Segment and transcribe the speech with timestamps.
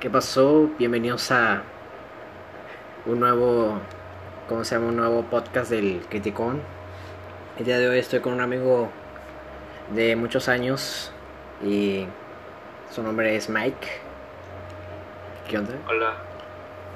[0.00, 0.68] ¿Qué pasó?
[0.78, 1.62] Bienvenidos a
[3.06, 3.80] un nuevo,
[4.46, 4.88] ¿cómo se llama?
[4.88, 6.60] Un nuevo podcast del Criticón.
[7.58, 8.90] El día de hoy estoy con un amigo
[9.94, 11.10] de muchos años
[11.64, 12.06] y
[12.90, 13.88] su nombre es Mike.
[15.48, 15.72] ¿Qué onda?
[15.88, 16.12] Hola.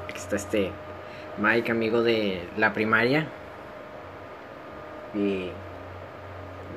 [0.04, 0.70] Aquí está este
[1.38, 3.26] Mike, amigo de la primaria.
[5.14, 5.50] Y,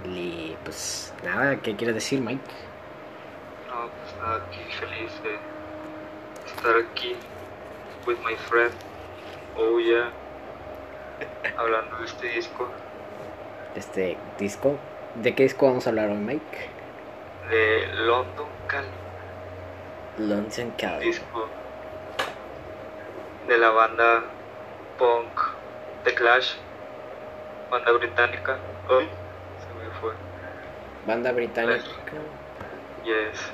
[0.06, 2.42] y pues nada, ¿qué quieres decir Mike?
[3.68, 5.53] No, pues nada, aquí feliz de
[6.64, 7.16] estar aquí
[8.08, 8.72] with my friend.
[9.58, 10.12] Oh yeah.
[11.58, 12.70] Hablando de este disco
[13.76, 14.78] Este disco.
[15.16, 16.70] ¿De qué disco vamos a hablar hoy Mike?
[17.50, 18.90] de London Calling.
[20.18, 21.06] Lonesome Cali.
[21.06, 21.50] Disco
[23.48, 24.24] de la banda
[24.98, 25.42] punk
[26.06, 26.56] The Clash.
[27.70, 28.58] Banda británica.
[28.88, 30.14] Hoy se me fue.
[31.06, 31.84] Banda británica.
[33.04, 33.52] Yes.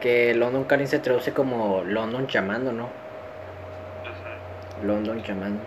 [0.00, 2.84] Que London Calling se traduce como London llamando, ¿no?
[2.84, 4.86] Ujú.
[4.86, 5.62] London llamando.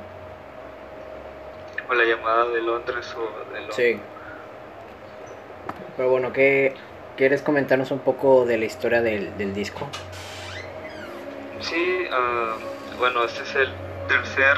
[1.89, 3.75] O la llamada de Londres o de Londres.
[3.75, 3.99] Sí.
[5.97, 6.75] Pero bueno, ¿qué
[7.17, 9.87] quieres comentarnos un poco de la historia del, del disco?
[11.59, 12.55] Sí, ah,
[12.97, 13.69] bueno, este es el
[14.07, 14.57] tercer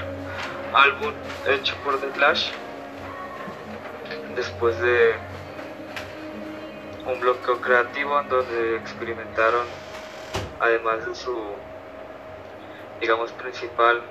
[0.74, 1.12] álbum
[1.50, 2.52] hecho por The Clash.
[4.36, 5.14] Después de
[7.06, 9.66] un bloqueo creativo en donde experimentaron,
[10.60, 11.36] además de su,
[13.00, 14.02] digamos, principal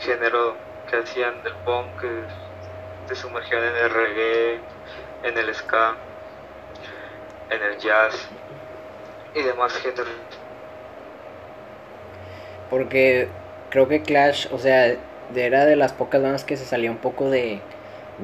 [0.00, 0.56] género
[0.88, 4.60] que hacían del punk, que se sumergían en el reggae,
[5.22, 5.94] en el ska,
[7.50, 8.28] en el jazz
[9.34, 10.08] y demás géneros.
[12.70, 13.28] Porque
[13.70, 14.96] creo que Clash, o sea,
[15.34, 17.60] era de las pocas bandas que se salía un poco de,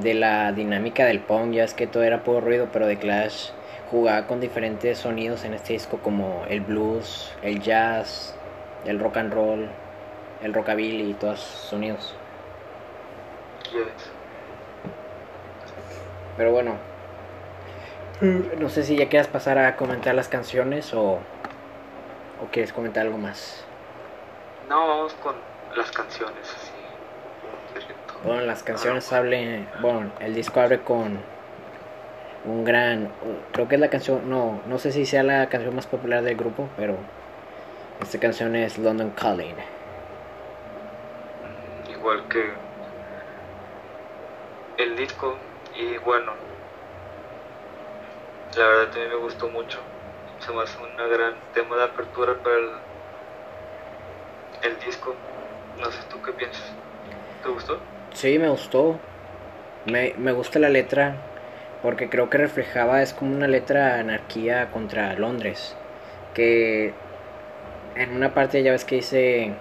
[0.01, 3.51] de la dinámica del punk, ya es que todo era puro ruido, pero de Clash
[3.91, 8.35] jugaba con diferentes sonidos en este disco como el blues, el jazz,
[8.85, 9.69] el rock and roll,
[10.43, 12.15] el rockabilly y todos esos sonidos.
[16.37, 16.77] Pero bueno,
[18.21, 21.19] no sé si ya quieras pasar a comentar las canciones o,
[22.41, 23.65] o quieres comentar algo más.
[24.69, 25.35] No, vamos con
[25.77, 26.68] las canciones.
[28.25, 31.19] Bueno, las canciones hablen, bueno, el disco abre con
[32.45, 33.11] un gran,
[33.53, 36.37] creo que es la canción, no, no sé si sea la canción más popular del
[36.37, 36.97] grupo, pero
[38.01, 39.55] esta canción es London Calling.
[41.91, 42.53] Igual que
[44.79, 45.37] el disco.
[45.77, 46.33] Y bueno,
[48.57, 49.79] la verdad también me gustó mucho.
[50.41, 52.71] Se me hace un gran tema de apertura para el,
[54.63, 55.15] el disco.
[55.79, 56.73] No sé tú qué piensas.
[57.43, 57.79] ¿Te gustó?
[58.19, 58.99] Sí, me gustó,
[59.87, 61.15] me, me gusta la letra,
[61.83, 65.77] porque creo que reflejaba, es como una letra anarquía contra Londres,
[66.35, 66.93] que
[67.95, 69.53] en una parte ya ves que dice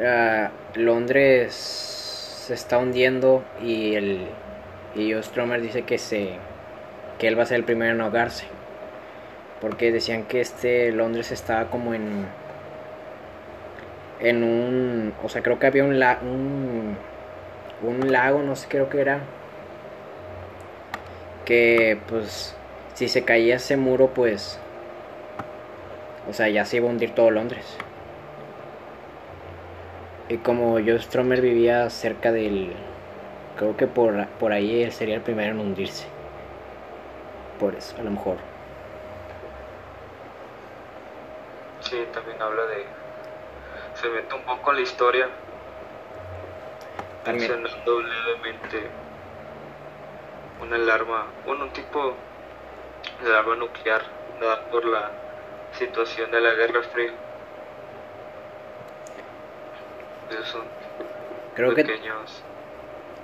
[0.00, 4.28] ah, Londres se está hundiendo y el
[4.94, 6.30] y Joe Stromer dice que se
[7.18, 8.46] que él va a ser el primero en ahogarse
[9.60, 12.26] porque decían que este Londres estaba como en
[14.20, 16.96] en un o sea creo que había un, la, un
[17.82, 19.20] un lago no sé creo que era
[21.44, 22.56] que pues
[22.94, 24.58] si se caía ese muro pues
[26.28, 27.78] o sea ya se iba a hundir todo Londres.
[30.28, 32.72] Y como Joe Stromer vivía cerca del
[33.56, 36.06] creo que por, por ahí él sería el primero en hundirse.
[37.60, 38.36] Por eso a lo mejor.
[41.80, 42.84] Sí, también habla de...
[43.94, 45.28] Se mete un poco en la historia,
[47.26, 47.50] También.
[47.64, 48.88] levemente
[50.62, 52.14] una alarma, bueno, un tipo
[53.22, 54.02] de alarma nuclear
[54.40, 55.10] dada por la
[55.72, 57.10] situación de la Guerra Fría.
[60.30, 60.62] Esos son
[61.54, 62.42] creo que pequeñas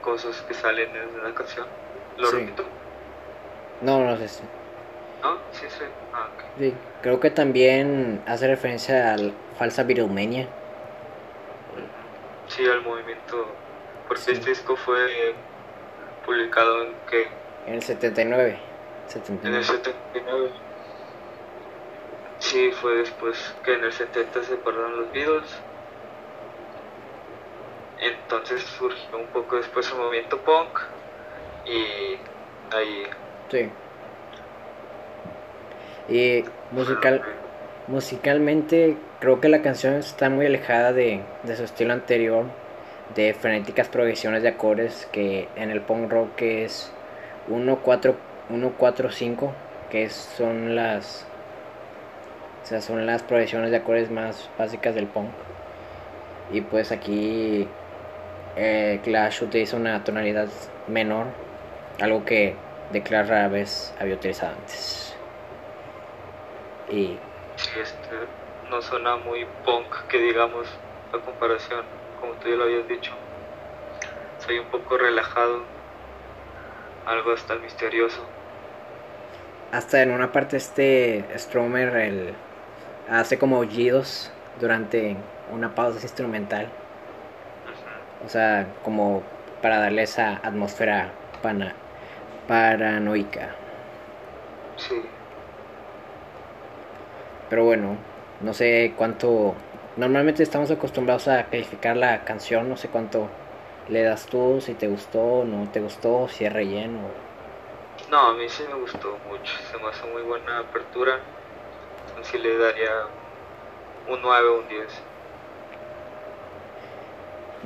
[0.02, 1.66] cosas que salen en la canción.
[2.18, 2.36] ¿Lo Sí.
[2.36, 2.64] repito?
[3.82, 4.42] no no sé si-
[5.22, 5.36] ¿No?
[5.52, 5.84] Sí, sí.
[6.12, 6.26] Ah,
[6.58, 10.46] sí, creo que también hace referencia a la falsa Beatlemania
[12.48, 13.46] Sí, al movimiento.
[14.12, 14.32] Porque Sí.
[14.32, 15.34] este disco fue
[16.26, 17.28] publicado en que
[17.66, 18.58] en el 79
[19.46, 20.50] en el 79 79.
[22.38, 25.58] Sí, fue después que en el 70 se separaron los Beatles.
[28.00, 30.80] Entonces surgió un poco después el movimiento punk.
[31.64, 32.18] Y
[32.74, 33.04] ahí.
[33.50, 33.70] sí
[36.10, 37.22] y musical
[37.88, 42.44] Musicalmente creo que la canción está muy alejada de, de su estilo anterior,
[43.14, 46.92] de frenéticas progresiones de acordes que en el punk rock es
[47.48, 48.16] 1, 4,
[48.50, 49.52] 1, 4, 5,
[49.90, 51.26] que son las
[52.62, 55.30] O sea, son las progresiones de acordes más básicas del punk.
[56.52, 57.68] Y pues aquí
[58.56, 60.48] eh, Clash utiliza una tonalidad
[60.86, 61.26] menor,
[62.00, 62.54] algo que
[62.92, 65.16] de Clash rara vez había utilizado antes.
[66.88, 67.18] Y
[67.80, 68.16] este
[68.70, 70.66] no suena muy punk que digamos
[71.12, 71.84] a comparación,
[72.22, 73.12] como tú ya lo habías dicho.
[74.38, 75.62] Soy un poco relajado,
[77.06, 78.22] algo hasta misterioso.
[79.72, 82.34] hasta en una parte este Stromer el,
[83.10, 84.30] hace como aullidos
[84.60, 85.16] durante
[85.52, 86.68] una pausa instrumental.
[88.24, 89.22] O sea, como
[89.60, 91.74] para darle esa atmósfera pana-
[92.46, 93.50] paranoica.
[94.76, 95.02] Sí,
[97.48, 97.96] Pero bueno,
[98.40, 99.54] no sé cuánto...
[99.96, 103.28] Normalmente estamos acostumbrados a calificar la canción, no sé cuánto
[103.90, 107.00] le das tú, si te gustó, no te gustó, si es relleno.
[108.10, 111.18] no, a mí sí me gustó mucho, se me hace muy buena apertura.
[112.22, 112.90] Sí le daría
[114.08, 114.86] un 9 o un 10.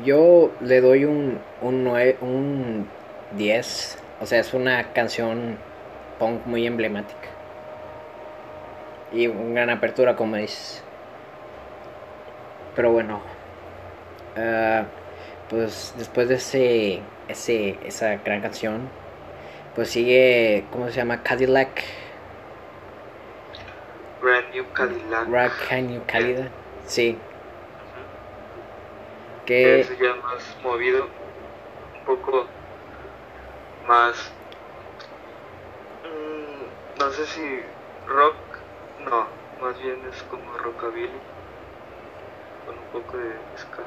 [0.05, 1.87] Yo le doy un, un,
[2.21, 2.89] un
[3.33, 4.03] 10.
[4.21, 5.59] O sea, es una canción
[6.19, 7.29] punk muy emblemática.
[9.13, 10.83] Y una gran apertura, como dices.
[12.77, 13.21] Pero bueno.
[14.37, 14.85] ah,
[15.49, 18.89] pues después de ese, ese, esa gran canción,
[19.75, 21.23] pues sigue, ¿cómo se llama?
[21.23, 21.83] Cadillac.
[24.21, 25.29] Brand New Cadillac.
[25.29, 26.49] Rock Can You Cálida.
[26.87, 27.19] Sí.
[29.45, 31.07] Que es ya más movido,
[31.95, 32.47] un poco
[33.87, 34.33] más,
[36.03, 37.61] mm, no sé si
[38.09, 38.35] rock,
[39.05, 39.27] no,
[39.63, 41.21] más bien es como rockabilly,
[42.67, 43.83] con un poco de ska.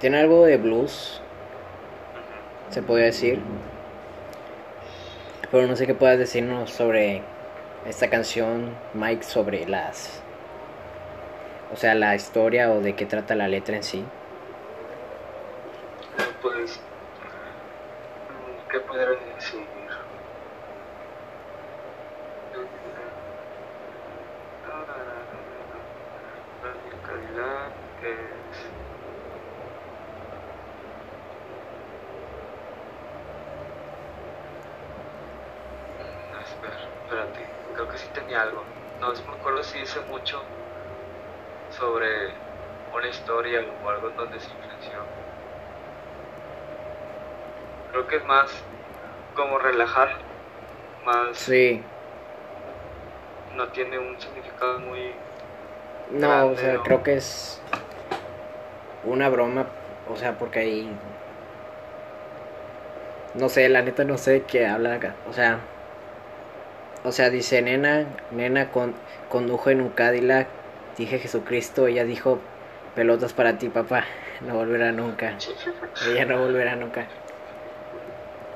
[0.00, 1.20] tiene algo de blues,
[2.70, 3.40] se podría decir.
[5.50, 7.22] Pero no sé qué puedas decirnos sobre
[7.86, 10.22] esta canción, Mike, sobre las...
[11.72, 14.04] O sea, la historia o de qué trata la letra en sí.
[16.42, 16.80] Pues,
[18.70, 19.66] ¿qué podría decir?
[26.66, 28.76] Brand New Es
[35.98, 37.40] Mm, Espera, espérate,
[37.74, 38.64] creo que sí tenía algo.
[39.00, 40.38] No me acuerdo si dice mucho
[41.70, 42.08] sobre
[42.92, 44.98] una historia o algo donde se influenció.
[47.90, 48.50] Creo que es más
[49.34, 50.10] como relajar,
[51.04, 51.84] más Sí.
[53.54, 55.14] no tiene un significado muy
[56.10, 56.82] No, o Grande, sea, ¿no?
[56.82, 57.62] creo que es
[59.06, 59.66] una broma.
[60.12, 60.90] O sea, porque ahí...
[63.34, 65.14] No sé, la neta no sé qué habla acá.
[65.28, 65.60] O sea...
[67.04, 68.94] O sea, dice, nena, nena con,
[69.28, 70.48] condujo en un Cadillac.
[70.96, 72.40] Dije Jesucristo, ella dijo,
[72.94, 74.04] pelotas para ti, papá.
[74.40, 75.36] No volverá nunca.
[76.08, 77.06] Ella no volverá nunca.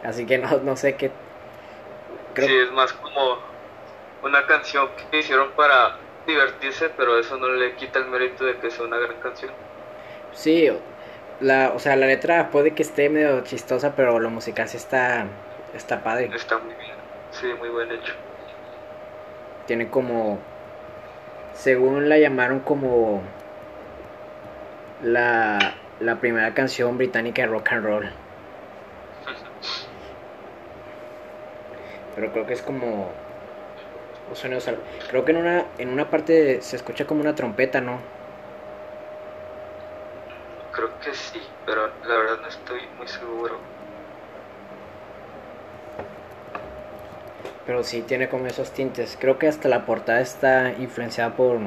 [0.03, 1.11] Así que no, no sé qué...
[2.35, 3.39] Creo Sí, es más como
[4.23, 5.97] una canción que hicieron para
[6.27, 9.53] divertirse, pero eso no le quita el mérito de que sea una gran canción.
[10.33, 10.69] Sí,
[11.41, 15.27] la, o sea, la letra puede que esté medio chistosa, pero lo musical sí está,
[15.75, 16.31] está padre.
[16.35, 16.97] Está muy bien,
[17.33, 18.15] sí, muy buen hecho.
[19.67, 20.39] Tiene como,
[21.55, 23.23] según la llamaron como
[25.03, 28.05] la, la primera canción británica de rock and roll.
[32.17, 33.09] Pero creo que es como,
[34.31, 34.75] o sea, no, o sea,
[35.09, 37.99] creo que en una, en una parte se escucha como una trompeta, ¿no?
[40.73, 43.57] Creo que sí, pero la verdad no estoy muy seguro.
[47.67, 49.17] Pero sí tiene como esos tintes.
[49.21, 51.59] Creo que hasta la portada está influenciada por,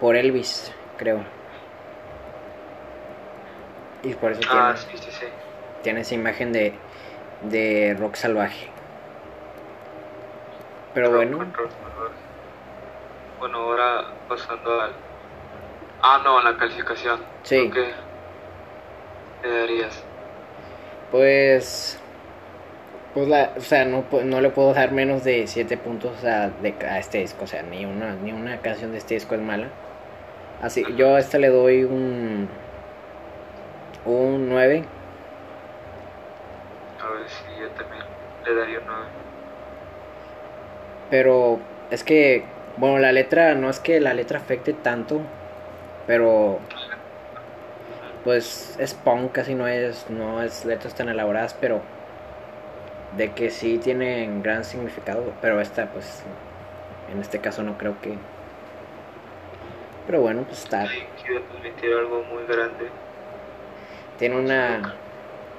[0.00, 1.24] por Elvis, creo.
[4.02, 5.26] Y por eso tiene, Ah, sí, sí, sí.
[5.82, 6.74] tiene esa imagen de,
[7.50, 8.68] de rock salvaje.
[10.92, 12.12] Pero Rock bueno, roll, rock.
[13.40, 14.92] Bueno, ahora pasando al...
[16.02, 17.18] Ah, no, la calificación.
[17.42, 17.70] Sí.
[17.70, 17.92] Creo que
[19.44, 20.04] le darías?
[21.10, 22.00] pues.
[23.14, 26.74] Pues la, o sea, no, no le puedo dar menos de 7 puntos a, de,
[26.88, 27.44] a este disco.
[27.44, 29.68] O sea, ni una, ni una canción de este disco es mala.
[30.60, 32.48] Así, yo a esta le doy un.
[34.04, 34.84] Un 9.
[37.00, 38.02] A ver si yo también
[38.44, 39.06] le daría un 9.
[41.10, 41.60] Pero
[41.90, 42.44] es que,
[42.76, 45.20] bueno, la letra, no es que la letra afecte tanto,
[46.06, 46.60] pero
[48.24, 51.82] pues es punk, casi no es, no es letras tan elaboradas, pero
[53.16, 56.22] de que sí tienen gran significado, pero esta pues
[57.12, 58.16] En este caso no creo que...
[60.06, 60.86] Pero bueno, pues está...
[60.86, 62.88] Sí, quiere transmitir algo muy grande.
[64.18, 64.94] Tiene una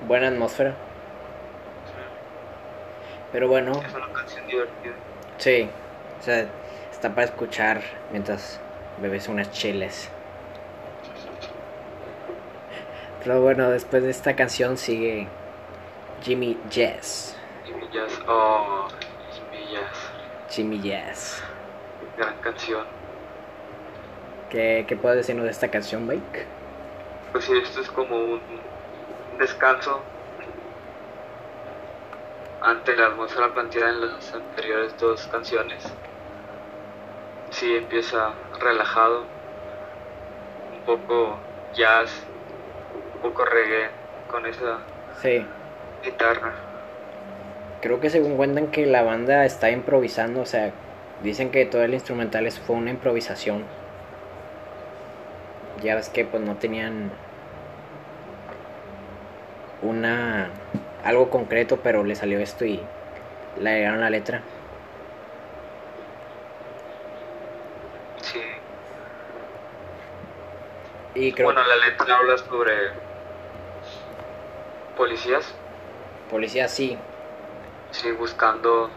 [0.08, 0.74] buena atmósfera.
[3.32, 4.94] Pero bueno, Es una canción divertida.
[5.38, 5.70] sí.
[6.20, 6.46] O sea,
[6.92, 7.82] está para escuchar
[8.12, 8.60] mientras
[9.02, 10.10] bebes unas cheles.
[13.26, 15.28] Pero bueno, después de esta canción sigue
[16.22, 17.36] Jimmy Jazz.
[17.66, 18.22] Jimmy Jazz.
[18.28, 18.88] Oh,
[19.34, 20.12] Jimmy Jazz.
[20.52, 21.44] Jimmy Jazz.
[22.18, 22.86] Gran canción.
[24.52, 26.46] ¿Qué, qué puedes decirnos de esta canción, Mike?
[27.32, 28.42] Pues sí, esto es como un
[29.40, 30.04] descanso
[32.62, 35.84] ante la atmósfera planteada en las anteriores dos canciones.
[37.50, 39.24] Sí, empieza relajado,
[40.74, 41.40] un poco
[41.74, 42.25] jazz,
[43.26, 43.90] poco reggae
[44.30, 44.80] con esa
[45.22, 45.46] Sí.
[46.04, 46.54] guitarra.
[47.82, 50.72] Creo que según cuentan que la banda está improvisando, o sea,
[51.24, 53.64] dicen que todo el instrumental fue una improvisación.
[55.82, 57.12] Ya ves que pues no tenían
[59.82, 60.50] una
[61.04, 62.80] algo concreto, pero le salió esto y
[63.60, 64.42] le agregaron la letra.
[68.22, 68.42] Sí.
[71.16, 73.05] Y creo Bueno, la letra habla sobre
[74.96, 75.60] policías,
[76.30, 76.98] policía sí,
[77.92, 78.90] sí, buscando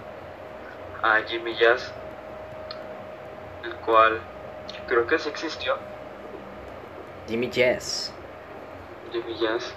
[1.02, 1.93] a Jimmy Jazz,
[3.64, 4.21] el cual
[4.87, 5.75] creo que sí existió,
[7.26, 8.12] Jimmy Jazz.
[9.12, 9.75] Jimmy Jazz.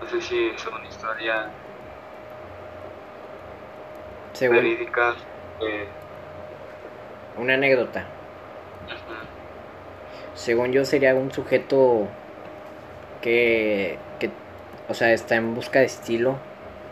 [0.00, 1.50] No sé si es una historia
[4.32, 5.14] Según verídica.
[5.60, 5.88] eh,
[7.36, 8.04] una anécdota.
[10.34, 12.08] Según yo sería un sujeto
[13.20, 14.03] que,
[14.88, 16.36] o sea, está en busca de estilo,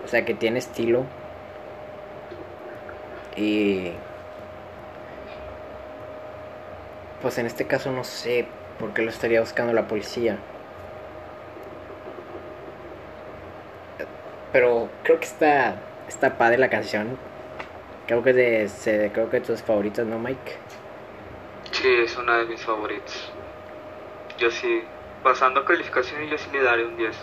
[0.04, 1.04] o sea, que tiene estilo
[3.36, 3.92] y
[7.22, 8.46] pues en este caso no sé
[8.78, 10.38] por qué lo estaría buscando la policía.
[14.52, 15.76] Pero creo que está
[16.08, 17.16] está padre la canción.
[18.06, 18.30] Creo que
[18.64, 20.56] es de, creo que de tus favoritas, ¿no, Mike?
[21.70, 23.32] Sí, es una de mis favoritos.
[24.38, 24.82] Yo sí,
[25.22, 27.16] pasando calificaciones, yo sí le daré un 10.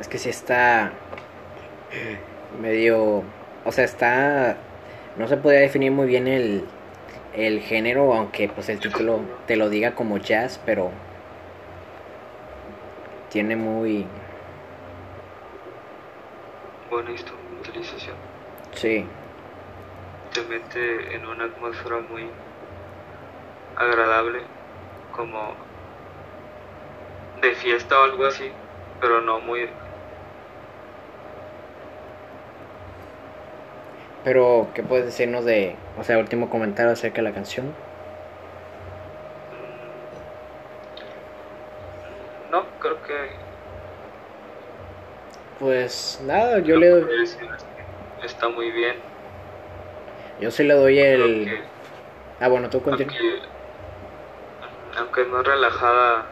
[0.00, 0.92] Es que sí está
[2.60, 3.22] medio,
[3.64, 4.56] o sea, está,
[5.16, 6.64] no se podía definir muy bien el,
[7.34, 10.90] el género, aunque pues el título te lo diga como jazz, pero
[13.30, 14.06] tiene muy,
[16.90, 18.14] Buena instrumentalización.
[18.72, 19.04] sí,
[20.32, 22.28] te mete en una atmósfera muy
[23.76, 24.40] agradable,
[25.14, 25.54] como
[27.40, 28.50] de fiesta o algo así,
[29.00, 29.68] pero no muy...
[34.26, 37.72] pero ¿qué puedes decirnos de, o sea, último comentario acerca de la canción?
[42.50, 43.14] No, creo que...
[45.60, 47.06] Pues nada, yo le, doy-
[48.24, 48.96] está muy bien.
[50.40, 51.68] yo sí le doy el, Aunque,
[52.40, 53.14] ah bueno, tú continúa.
[54.98, 56.26] aunque, aunque no es relajada,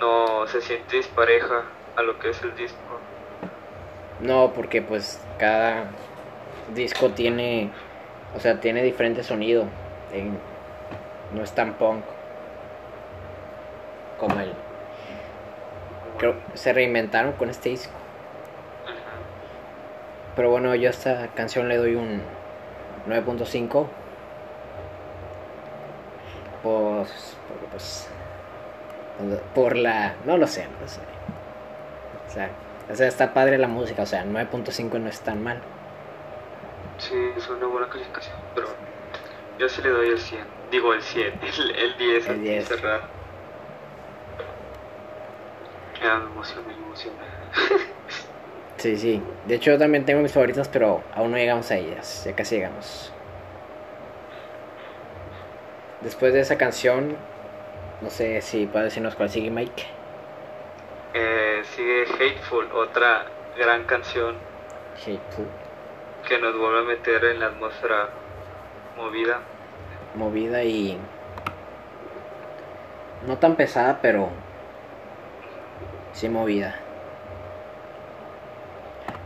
[0.00, 1.64] no se siente dispareja
[1.96, 3.00] a lo que es el disco.
[4.20, 5.90] No, porque pues cada
[6.74, 7.70] disco tiene,
[8.36, 9.64] o sea, tiene diferente sonido.
[10.12, 10.38] En-
[11.34, 12.02] no es tan punk
[14.18, 14.52] como el.
[16.18, 17.92] Creo se reinventaron con este disco.
[20.36, 22.20] Pero bueno, yo a esta canción le doy un
[23.06, 23.86] 9.5.
[26.62, 27.36] Pues,
[27.70, 28.08] pues,
[29.54, 31.00] por la, no lo sé, no lo sé.
[32.28, 32.50] O sea,
[32.90, 35.58] o sea, está padre la música, o sea, 9.5 no es tan mal.
[37.00, 38.68] Sí, es una buena calificación, pero
[39.58, 40.44] yo sí le doy el 100.
[40.70, 42.68] Digo el 100, el, el 10, El 10.
[42.68, 43.02] cerrado.
[46.02, 47.16] Ya me emocioné, me emocioné.
[48.76, 49.22] Sí, sí.
[49.46, 52.24] De hecho, yo también tengo mis favoritas, pero aún no llegamos a ellas.
[52.24, 53.12] Ya casi llegamos.
[56.00, 57.14] Después de esa canción,
[58.00, 59.84] no sé si puedes decirnos cuál sigue, Mike.
[61.12, 63.26] Eh, sigue Hateful, otra
[63.58, 64.36] gran canción
[64.96, 65.46] Hateful.
[66.26, 68.08] Que nos vuelve a meter en la atmósfera
[68.96, 69.40] movida.
[70.14, 70.98] Movida y.
[73.26, 74.30] No tan pesada, pero.
[76.12, 76.74] Sí movida.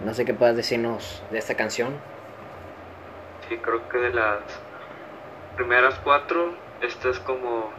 [0.04, 1.94] No sé qué puedas decirnos de esta canción.
[3.48, 4.40] Sí, creo que de las
[5.56, 7.70] primeras cuatro, esta es como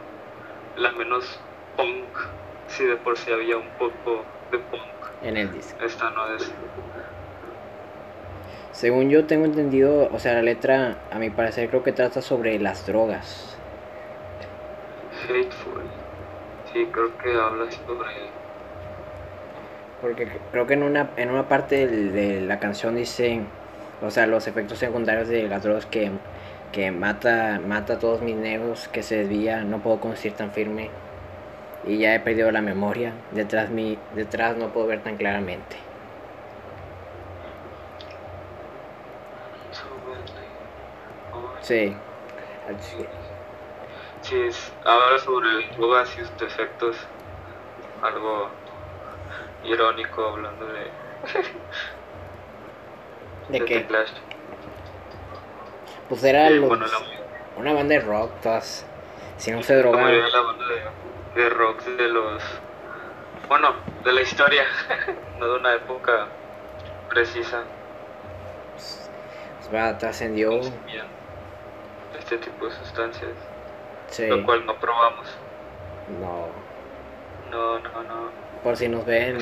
[0.75, 1.39] la menos
[1.77, 2.05] punk.
[2.67, 4.81] Si de por sí había un poco de punk,
[5.21, 5.83] En el disco.
[5.83, 6.51] esta no es.
[8.75, 12.59] Según yo tengo entendido, o sea, la letra, a mi parecer, creo que trata sobre
[12.59, 13.57] las drogas.
[15.23, 15.81] Hateful.
[16.73, 18.09] Sí, creo que habla sobre.
[20.01, 23.39] Porque creo que en una, en una parte de, la canción dice,
[24.01, 26.11] o sea, los efectos secundarios de las drogas que,
[26.73, 30.89] que mata, mata a todos mis nervios, que se desvía, no puedo conducir tan firme
[31.87, 33.13] y ya he perdido la memoria.
[33.31, 35.84] Detrás, mi, detrás no puedo ver tan claramente.
[41.65, 41.95] Sí.
[44.21, 46.95] Sí, es, habla sobre drogas y sus defectos.
[48.03, 48.49] Algo
[49.63, 50.91] irónico hablando de,
[53.49, 53.85] ¿De qué?
[53.85, 54.11] Clash.
[56.09, 56.97] Pues era Sí, los- bueno, la,
[57.57, 58.85] una banda de rock, todas.
[59.37, 60.65] Si no se de la banda
[61.35, 62.43] de, de rock de los.
[63.47, 64.63] Bueno, de la historia,
[65.39, 66.27] no de una época
[67.09, 67.63] precisa.
[68.75, 70.59] Pues va, trascendió.
[72.17, 73.31] Este tipo de sustancias,
[74.07, 74.27] Sí.
[74.27, 75.27] lo cual no probamos.
[76.19, 76.47] No.
[77.51, 78.29] No, no, no.
[78.63, 79.37] Por si nos ven,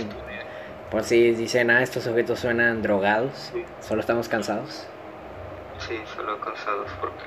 [0.91, 3.31] por si dicen, ah, estos sujetos suenan drogados.
[3.53, 3.65] Sí.
[3.81, 4.87] Solo estamos cansados.
[5.79, 7.23] Sí, solo cansados porque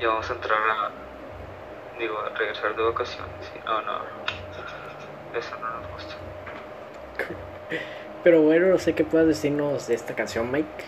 [0.00, 0.90] ya vamos a entrar a,
[1.98, 3.32] digo, a regresar de vacaciones.
[3.64, 3.98] No, no,
[5.36, 6.14] eso no nos gusta.
[8.24, 10.84] Pero bueno, no sé qué puedas decirnos de esta canción, Mike.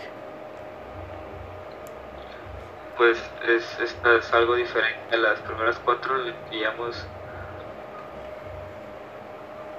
[3.01, 3.17] Pues
[3.47, 6.17] es, es algo diferente a las primeras cuatro
[6.51, 7.03] que ya hemos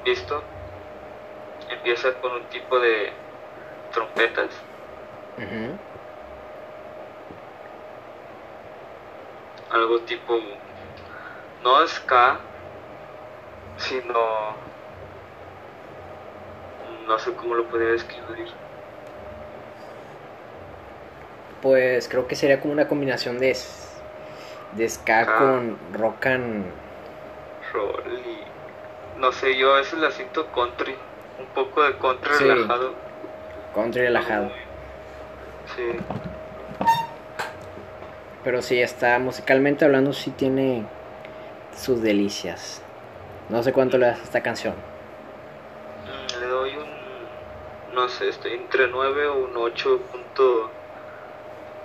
[0.05, 0.43] visto.
[1.71, 3.13] Empieza con un tipo de
[3.93, 4.49] trompetas,
[9.71, 10.41] algo tipo,
[11.63, 12.41] no ska,
[13.77, 14.57] sino,
[17.07, 18.62] no sé cómo lo podría describir.
[21.63, 23.57] Pues creo que sería como una combinación de,
[24.73, 25.39] de ska Ah.
[25.39, 26.65] con rock and...
[27.73, 30.95] Roll y, no sé, yo a veces la siento country,
[31.39, 32.45] un poco de country Sí.
[32.45, 32.93] relajado.
[33.75, 34.51] country relajado.
[35.77, 35.83] Sí,
[38.45, 40.85] Pero sí, está musicalmente hablando, sí tiene
[41.77, 42.83] sus delicias.
[43.49, 44.75] No sé cuánto le das a esta canción.
[46.05, 49.57] Mm, le doy un, no sé, estoy entre 9 o un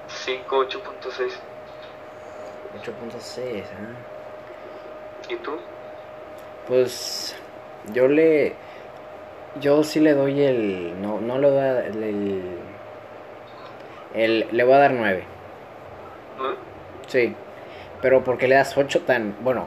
[0.08, 1.32] 8.5, 8.6.
[2.84, 5.30] 8.6, ¿ah?
[5.30, 5.58] ¿Y tú?
[6.68, 7.36] Pues
[7.94, 8.54] yo le...
[9.60, 11.02] Yo sí le doy el...
[11.02, 12.04] No, no le voy a dar el...
[12.04, 12.58] el-
[14.14, 15.24] el- le voy a dar 9.
[16.38, 16.56] ¿No?
[17.08, 17.36] Sí.
[18.02, 19.36] Pero ¿por qué le das 8 tan...
[19.42, 19.66] Bueno,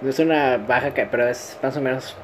[0.00, 2.16] no es una baja, pero es más o menos...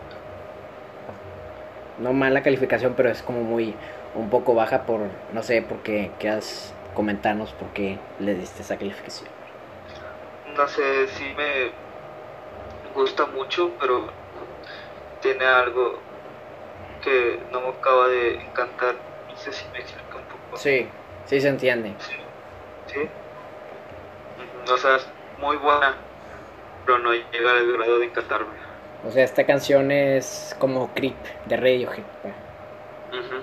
[1.99, 3.75] No mala calificación, pero es como muy...
[4.15, 5.01] Un poco baja por...
[5.33, 9.29] No sé, por qué quieras comentarnos por qué le diste esa calificación.
[10.57, 11.71] No sé si me
[12.95, 14.09] gusta mucho, pero
[15.21, 15.99] tiene algo
[17.05, 18.95] que no me acaba de encantar.
[19.29, 20.57] No sé si me explica un poco.
[20.57, 20.89] Sí,
[21.27, 21.95] sí se entiende.
[22.87, 23.01] ¿Sí?
[23.01, 25.07] Ujú, O sea, es
[25.39, 25.95] muy buena,
[26.87, 28.57] pero no llega al grado de encantarme.
[29.07, 32.03] O sea, esta canción es como Creep de Radiohead.
[33.13, 33.43] Ujú.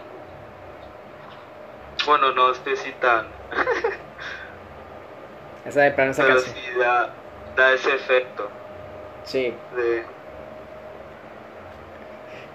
[2.07, 3.27] Bueno, no sé si tan,
[5.65, 7.09] Esa de plano esa pero sí da,
[7.55, 8.49] da ese efecto
[9.23, 10.03] Sí, de...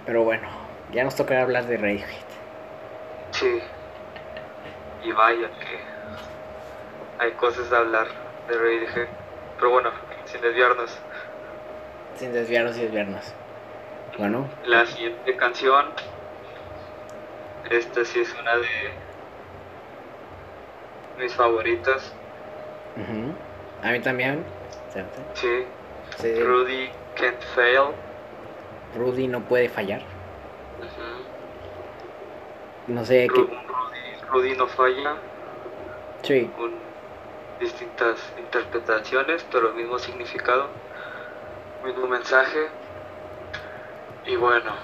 [0.05, 0.47] pero bueno,
[0.93, 2.07] ya nos tocará hablar de Radiohead.
[3.31, 3.61] Sí.
[5.05, 5.79] Y vaya que
[7.19, 8.09] hay cosas de hablar
[8.49, 9.09] de Radiohead.
[9.57, 9.91] Pero bueno,
[10.27, 10.99] sin desviarnos.
[12.17, 13.33] Sin desviarnos y desviarnos.
[14.19, 15.87] Bueno, La siguiente canción,
[17.71, 18.69] esta sí es una de
[21.19, 22.15] mis favoritas.
[23.83, 24.45] a mí también.
[24.91, 25.21] ¿cierto?
[25.35, 25.67] Sí,
[26.17, 27.95] Sí, Rudy Can't Fail.
[28.95, 30.03] Rudy no puede fallar.
[32.87, 33.57] No sé Ru- qué.
[33.69, 35.17] Rudy, Rudy no falla,
[36.23, 36.71] Sí, con
[37.61, 40.71] distintas interpretaciones, pero el mismo significado,
[41.83, 42.69] mismo mensaje.
[44.27, 44.75] Y bueno,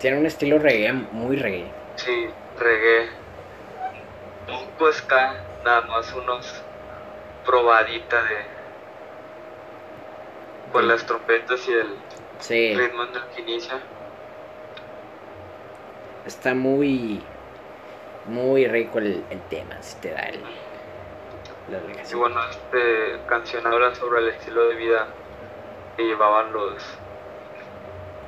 [0.00, 1.72] tiene un estilo reggae, muy reggae.
[1.96, 3.08] sí, reggae,
[4.48, 6.46] un poco ska, nada más unos
[7.44, 8.36] probadita de
[10.70, 11.98] con las trompetas y el
[12.40, 13.82] Sí, ritmo en el que inicia.
[16.24, 17.24] está muy.
[18.24, 20.44] Muy rico el, el tema, si te da el.
[21.68, 21.80] La
[22.10, 25.08] Y bueno, esta canción habla sobre el estilo de vida
[25.96, 26.82] que llevaban los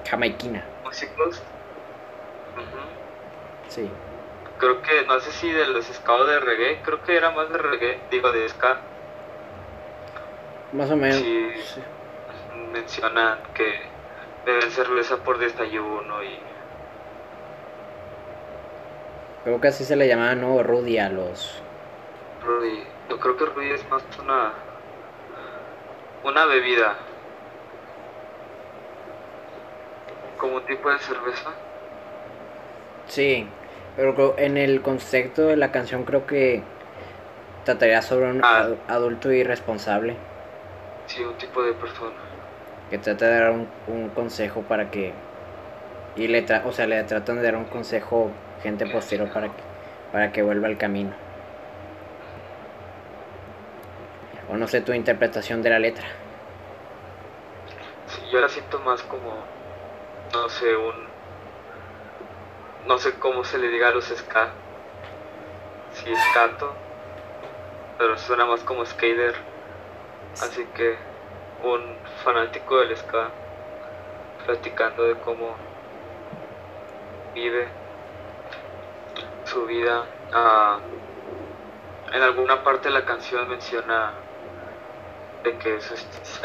[0.08, 0.62] Jamaiquina.
[0.84, 1.42] músicos.
[2.56, 2.82] Ujú.
[3.68, 3.90] Sí.
[4.58, 7.58] Creo que, no sé si de los ska de reggae, creo que era más de
[7.58, 8.80] reggae, digo de ska.
[10.72, 11.16] Más o menos.
[11.16, 11.52] Sí,
[12.72, 13.80] mencionan que
[14.44, 16.38] beben cerveza por desayuno y...
[19.44, 20.62] Creo que así se le llamaba, ¿no?
[20.62, 21.62] Rudy a los...
[22.44, 24.52] Rudy, yo creo que Rudy es más una...
[26.24, 26.96] Una bebida.
[30.36, 31.50] Como un tipo de cerveza.
[33.06, 33.48] Sí,
[33.98, 36.62] pero en el concepto de la canción creo que
[37.64, 38.68] trataría sobre un Ah.
[38.86, 40.14] adulto irresponsable
[41.06, 42.14] Sí, un tipo de persona.
[42.90, 45.12] que trata de dar un, un consejo para que
[46.16, 48.30] y le tra- o sea le tratan de dar un consejo
[48.62, 49.62] gente posterior para que
[50.12, 51.12] para que vuelva al camino
[54.48, 56.06] o no sé tu interpretación de la letra
[58.06, 59.34] Sí, yo la siento más como,
[60.32, 61.17] no sé, un...
[62.86, 64.48] No sé cómo se le diga a los ska.
[65.92, 66.74] Si escato,
[67.98, 69.34] pero suena más como skater.
[70.40, 70.96] Así que
[71.62, 73.30] un fanático del ska
[74.46, 75.56] platicando de cómo
[77.34, 77.68] vive
[79.44, 80.04] su vida.
[80.32, 80.78] ah,
[82.12, 84.12] en alguna parte de la canción menciona
[85.42, 85.94] de que su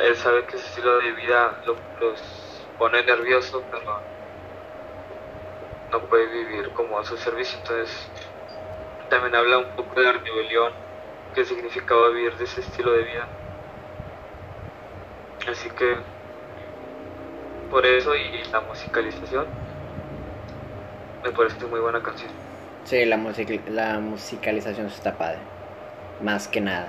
[0.02, 2.22] él sabe que su estilo de vida lo- los
[2.78, 4.13] pone nervioso, pero
[5.94, 7.58] no puede vivir como a su servicio.
[7.60, 8.08] Entonces,
[9.10, 10.74] también habla un poco de la rebelión
[11.36, 13.28] que significaba vivir de ese estilo de vida.
[15.50, 15.96] Así que,
[17.70, 19.46] por eso y la musicalización,
[21.24, 22.32] me parece muy buena canción.
[22.86, 25.40] sí la music- la musicalización está padre
[26.22, 26.88] más que nada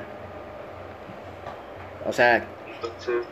[2.05, 3.25] o sea Entonces,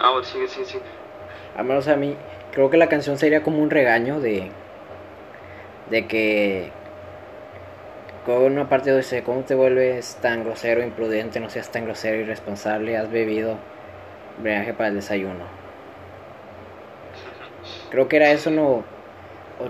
[0.00, 0.78] ah, bueno, sí, sí, sí.
[1.56, 2.16] Al menos a mí,
[2.52, 4.50] creo que la canción sería como un regaño de.
[5.90, 6.70] De que.
[8.26, 11.40] Con una parte dice: ¿Cómo te vuelves tan grosero, imprudente?
[11.40, 12.96] No seas tan grosero, irresponsable.
[12.96, 13.56] Has bebido
[14.42, 15.44] brebaje para el desayuno.
[17.90, 18.84] Creo que era eso, no.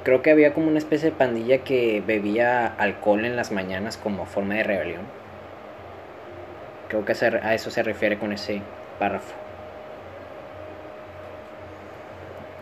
[0.03, 4.27] Creo que había como una especie de pandilla que bebía alcohol en las mañanas como
[4.27, 5.03] forma de rebelión.
[6.89, 8.61] Creo que a eso se refiere con ese
[8.99, 9.35] párrafo.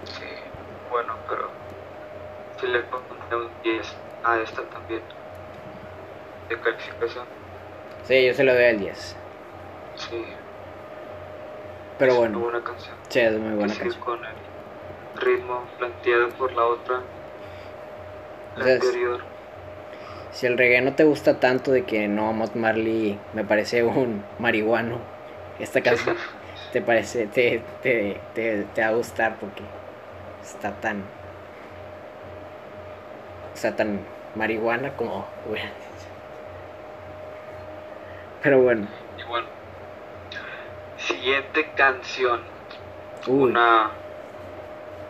[0.05, 0.25] Sí,
[0.91, 1.51] bueno, pero
[2.61, 2.81] si le
[3.35, 3.93] un 10
[4.25, 5.01] a esta también
[6.49, 7.25] de calificación.
[8.05, 9.17] Sí, yo se lo doy al 10.
[9.97, 10.25] Sí,
[11.99, 12.39] Pero es bueno.
[12.39, 12.95] una buena canción.
[13.09, 14.01] Sí, es muy buena canción.
[14.05, 17.01] con el ritmo planteado por la otra,
[18.57, 19.21] la O sea, es- anterior.
[20.33, 24.23] Si el reggae no te gusta tanto de que no, Mott Marley me parece un
[24.39, 24.99] marihuano,
[25.59, 26.15] esta canción
[26.73, 29.63] te parece, te, te, te, te va a gustar porque
[30.43, 31.03] está tan,
[33.57, 34.01] está tan
[34.35, 35.27] marihuana como.
[38.43, 38.87] Pero bueno,
[39.19, 39.47] Y bueno,
[40.99, 42.41] siguiente canción,
[43.27, 43.91] uy, una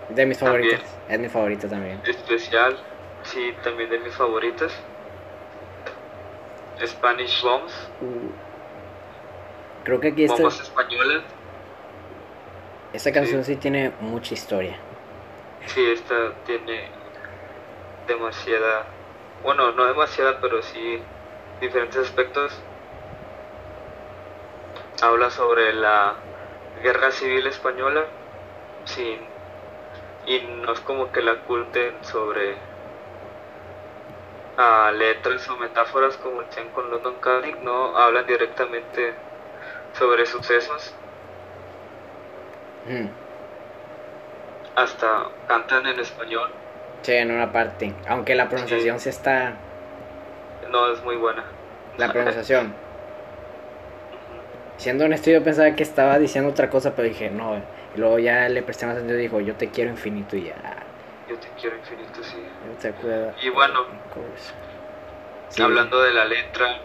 [0.08, 2.00] de mis favoritas, es mi favorita también.
[2.06, 2.78] especial,
[3.24, 4.72] sí, también de mis favoritas.
[6.84, 8.30] Spanish Bombs, Uh,
[9.84, 11.24] creo que aquí esta, bombas españolas.
[12.92, 14.76] esta canción sí tiene mucha historia.
[15.66, 16.88] Sí, esta tiene
[18.06, 18.86] demasiada,
[19.42, 21.02] bueno, no demasiada, pero sí
[21.60, 22.52] diferentes aspectos.
[25.02, 26.16] Habla sobre la
[26.82, 28.06] guerra civil española,
[28.84, 29.18] sin,
[30.26, 32.56] y no es como que la oculten sobre
[34.92, 39.14] letras o metáforas como hacían con London Calling, no hablan directamente
[39.98, 40.94] sobre sucesos,
[42.86, 43.10] Ujú.
[44.76, 46.50] hasta cantan en español,
[47.02, 49.52] Sí, en una parte, aunque la pronunciación sí está,
[50.70, 51.44] no es muy buena.
[51.98, 52.74] la pronunciación.
[54.76, 57.56] Siendo honesto, yo pensaba que estaba diciendo otra cosa, pero dije, no.
[57.94, 60.56] Y luego ya le presté más atención y dijo, yo te quiero infinito y ya.
[61.28, 62.36] Yo te quiero infinito, sí.
[62.82, 63.34] Te acuerdas.
[63.42, 63.80] Y bueno,
[65.48, 65.62] Sí.
[65.62, 66.76] hablando de la letra,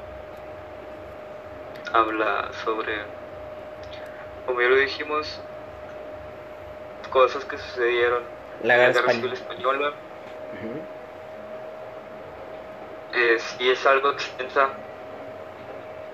[1.91, 2.93] habla sobre,
[4.45, 5.41] como ya lo dijimos,
[7.09, 8.23] cosas que sucedieron
[8.63, 9.33] La guerra española.
[9.33, 9.93] Española.
[13.13, 14.69] Es, y es algo extensa.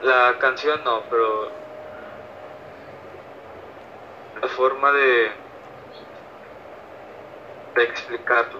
[0.04, 1.50] La canción no, pero
[4.42, 5.32] la forma de,
[7.76, 8.60] de explicarlo.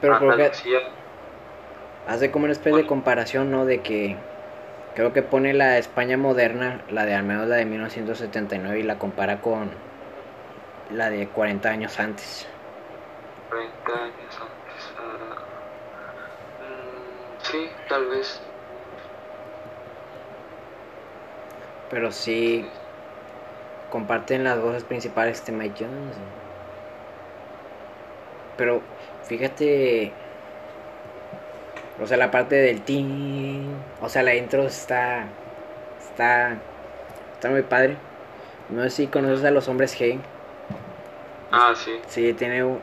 [0.00, 0.78] Pero creo que- Andalucía.
[2.06, 3.64] Hace como una especie de comparación, ¿no?
[3.64, 4.16] De que
[4.94, 8.98] creo que pone la España moderna, la de al menos la de 1979, y la
[8.98, 9.70] compara con
[10.90, 12.46] la de 40 años antes.
[13.48, 14.94] 40 años antes.
[16.60, 18.40] mm, sí, tal vez.
[21.90, 22.70] Pero sí
[23.90, 26.16] comparten las voces principales de Mike Jones.
[28.56, 28.80] Pero
[29.24, 30.12] fíjate,
[32.00, 35.28] o sea, la parte del team, o sea, la intro está
[35.98, 36.60] está
[37.34, 37.98] está muy padre.
[38.70, 40.20] No sé si conoces a los hombres G.
[41.50, 42.80] Ah, sí, Sí, tiene un-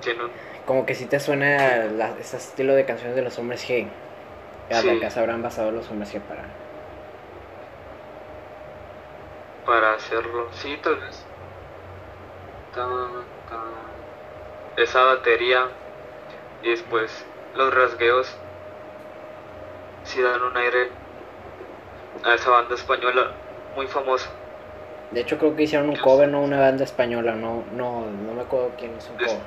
[0.00, 0.30] tiene un...
[0.66, 3.86] como que si te suena la- ese estilo de canciones de los hombres G.
[4.70, 4.88] Sí.
[4.90, 6.44] acá se habrán basado los hombres G para
[9.64, 10.48] para hacerlo.
[10.52, 11.24] Sí, tal vez.
[14.76, 15.68] Esa batería
[16.62, 17.12] y después
[17.58, 18.32] los rasgueos
[20.04, 20.90] sí dan un aire
[22.24, 23.32] a esa banda española
[23.74, 24.30] muy famosa.
[25.10, 28.42] De hecho creo que hicieron un cover, no una banda española, no, no, no me
[28.42, 29.40] acuerdo quién hizo un cover.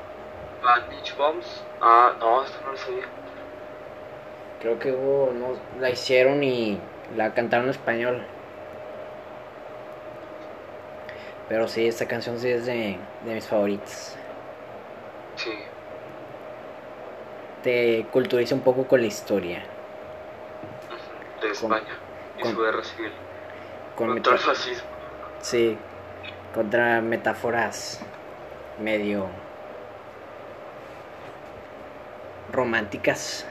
[0.62, 1.64] Bandage Bombs.
[1.82, 3.06] Ah, no, esto no lo sabía.
[4.60, 6.80] Creo que hubo, no, la hicieron y
[7.16, 8.26] la cantaron en español.
[11.48, 14.18] Pero sí, esta canción sí es de, de mis favoritas.
[15.36, 15.52] Sí,
[17.64, 19.64] Te culturiza un poco con la historia.
[21.42, 21.98] de España
[22.38, 23.12] y con- su guerra civil.
[23.96, 24.88] Con Contra el fascismo.
[25.42, 25.76] sí,
[26.54, 28.00] contra metáforas
[28.80, 29.26] medio
[32.52, 33.46] románticas.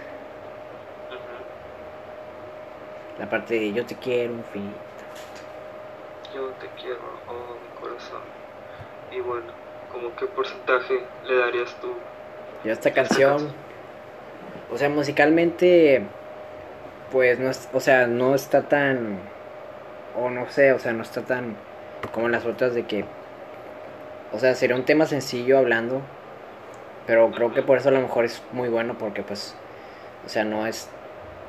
[3.19, 4.77] La parte de yo te quiero infinito.
[6.35, 8.23] Yo te quiero, oh mi corazón.
[9.11, 9.53] Y bueno,
[9.93, 11.93] ¿cómo qué porcentaje le darías tú?
[12.65, 13.53] Yo esta canción,
[14.71, 16.03] o sea, musicalmente,
[17.11, 19.19] pues no es, o sea, no está tan,
[20.17, 21.57] o no sé, o sea, no está tan
[22.13, 23.05] como las otras de que,
[24.33, 26.03] o sea, sería un tema sencillo hablando,
[27.07, 29.55] pero creo que por eso a lo mejor es muy bueno porque pues,
[30.25, 30.89] o sea, no es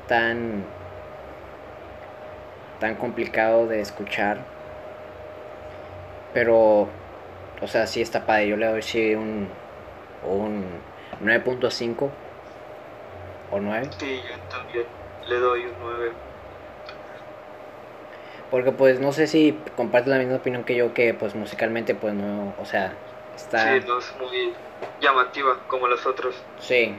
[0.08, 0.64] tan,
[2.80, 4.38] tan complicado de escuchar,
[6.34, 6.88] pero,
[7.60, 9.48] o sea, sí está padre, yo le doy sí un,
[10.28, 10.64] un
[11.22, 12.10] 9.5
[13.52, 13.88] o 9.
[13.98, 14.86] Sí, yo también
[15.28, 16.12] le doy un 9.
[18.50, 22.14] Porque pues no sé si compartes la misma opinión que yo que pues musicalmente pues
[22.14, 22.92] no, o sea,
[23.36, 23.74] está...
[23.74, 24.52] Sí, no es muy
[25.00, 26.34] llamativa como los otros.
[26.58, 26.94] Sí.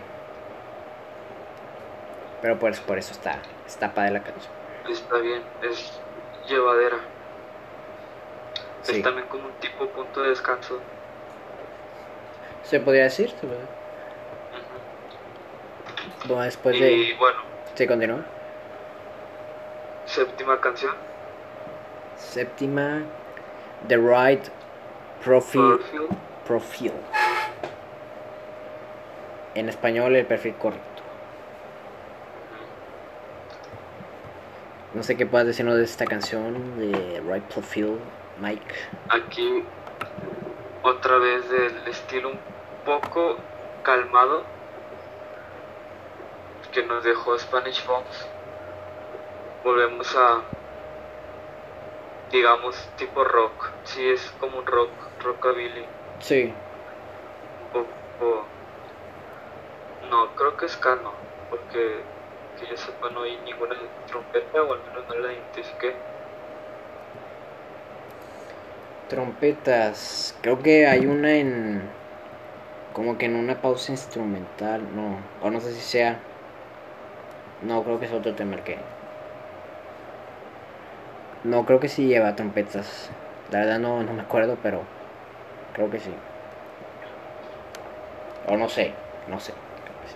[2.42, 4.54] Pero pues por eso está, está padre la canción.
[4.90, 6.00] Está bien, es
[6.48, 6.98] llevadera.
[8.82, 8.98] Sí.
[8.98, 10.80] Es también como un tipo punto de descanso.
[12.64, 13.54] Se podría decir, Ujú.
[16.26, 17.16] Bueno, después y de...
[17.18, 17.40] bueno,
[17.76, 18.20] Sí, continúa.
[20.06, 20.94] séptima canción.
[22.18, 23.02] Séptima,
[23.88, 24.44] The Right
[25.24, 25.78] Profile.
[25.78, 26.08] Perfil.
[26.46, 26.94] Profile.
[29.56, 31.02] En español, el perfil correcto.
[34.94, 37.98] No sé qué puedas decirnos de esta canción de Right Profile,
[38.40, 38.76] Mike.
[39.10, 39.64] Aquí
[40.84, 42.40] otra vez del estilo un
[42.86, 43.38] poco
[43.84, 44.44] calmado
[46.74, 48.28] que nos dejó Spanish Bombs.
[49.64, 50.42] Volvemos a
[52.32, 53.72] digamos tipo rock.
[53.86, 54.90] Sí es como un rock,
[55.22, 55.86] rockabilly.
[56.20, 56.54] Sí,
[60.10, 61.12] no, creo que es ska no,
[61.50, 62.02] porque
[62.60, 63.76] que yo sepa no hay ninguna
[64.08, 65.96] trompeta o al menos no la identifiqué.
[69.14, 70.36] trompetas.
[70.42, 71.82] Creo que hay una en.
[72.94, 74.82] Como que en una pausa instrumental.
[74.96, 76.20] No, o no sé si sea.
[77.64, 78.78] No, creo que es otro tema el que.
[81.44, 83.10] No, creo que sí lleva trompetas.
[83.52, 84.82] La verdad no, no me acuerdo, pero.
[85.74, 86.14] Creo que sí.
[88.48, 88.94] O no sé,
[89.28, 89.54] no sé.
[90.06, 90.16] sí.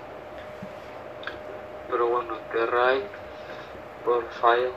[1.89, 3.05] Pero bueno, The Right
[4.03, 4.71] Profile.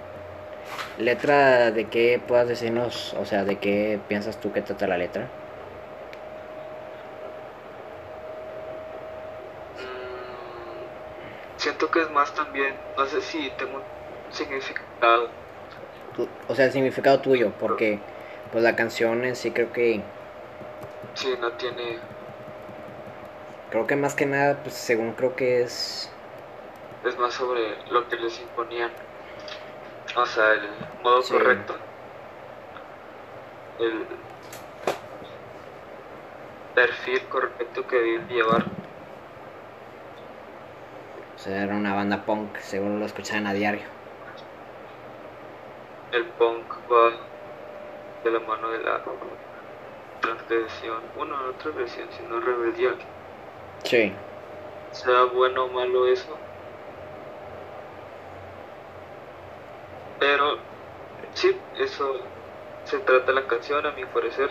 [0.99, 5.25] Letra de qué puedas decirnos, o sea, de qué piensas tú que trata la letra.
[9.77, 10.87] Mm,
[11.59, 15.29] siento que es más también, no sé si tengo un significado.
[16.49, 17.99] O sea, el significado tuyo, porque
[18.53, 20.03] pues la canción en sí creo que
[21.15, 21.99] Si no tiene,
[23.71, 26.11] creo que más que nada pues según creo que es
[27.05, 28.91] es más sobre lo que les imponían.
[30.17, 30.69] O sea, el
[31.03, 31.33] modo Sí.
[31.33, 31.75] correcto.
[33.79, 34.07] El
[36.75, 38.65] perfil correcto que deben llevar.
[41.41, 43.81] O sea, era una banda punk, seguro lo escuchaban a diario.
[46.13, 47.13] El punk va
[48.23, 49.01] de la mano de la
[50.21, 52.91] transgresión, bueno, no transgresión, sino rebeldía.
[53.85, 54.13] Sí.
[54.93, 56.37] Sea bueno o malo eso.
[60.19, 60.59] Pero
[61.33, 62.17] sí, eso
[62.85, 64.51] se trata la canción a mi parecer.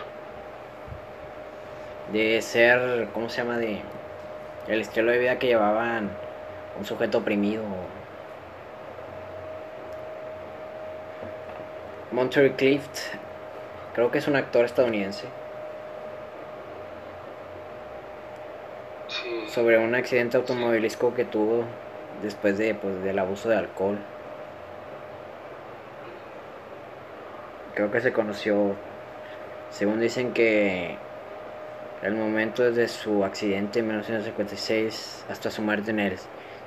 [2.12, 3.60] De ser, ¿cómo se llama?
[3.60, 3.80] De
[4.67, 6.10] el estilo de vida que llevaban
[6.80, 7.63] un sujeto oprimido.
[12.12, 13.00] Monterey Clift,
[13.94, 15.28] creo que es un actor estadounidense.
[19.08, 19.46] Sí.
[19.50, 21.65] Sobre un accidente automovilístico que tuvo
[22.24, 24.00] después de, pues, del abuso de alcohol.
[27.76, 28.76] Creo que se conoció,
[29.70, 30.98] según dicen que
[32.02, 36.18] el momento desde su accidente en 1956 hasta su muerte en el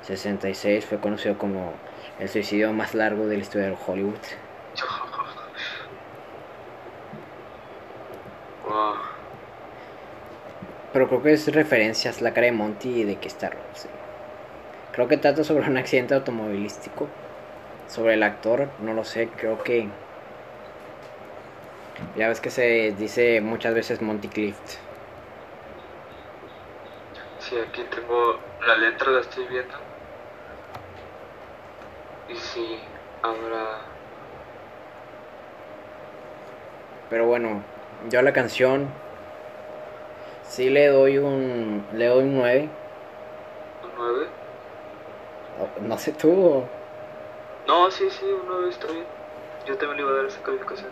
[0.03, 1.73] 66 fue conocido como
[2.19, 4.15] el suicidio más largo de la historia de Hollywood.
[8.65, 8.95] Wow.
[10.93, 13.89] Pero creo que es referencias la cara de Monty y de que está sí.
[14.93, 17.09] Creo que trata sobre un accidente automovilístico.
[17.87, 19.89] Sobre el actor, no lo sé, creo que...
[22.15, 24.77] Ya ves que se dice muchas veces Monty Clift.
[27.39, 29.92] Sí, aquí tengo la letra, la estoy viendo.
[32.33, 32.79] Y sí,
[33.21, 33.81] habrá.
[37.09, 37.61] Pero bueno,
[38.09, 38.87] yo a la canción
[40.43, 42.69] sí le doy un le doy un 9.
[43.83, 44.27] ¿Un 9?
[45.81, 46.63] No sé tú.
[47.67, 49.05] No, sí, sí, un 9 está bien.
[49.67, 50.89] Yo también le iba a dar esa calificación.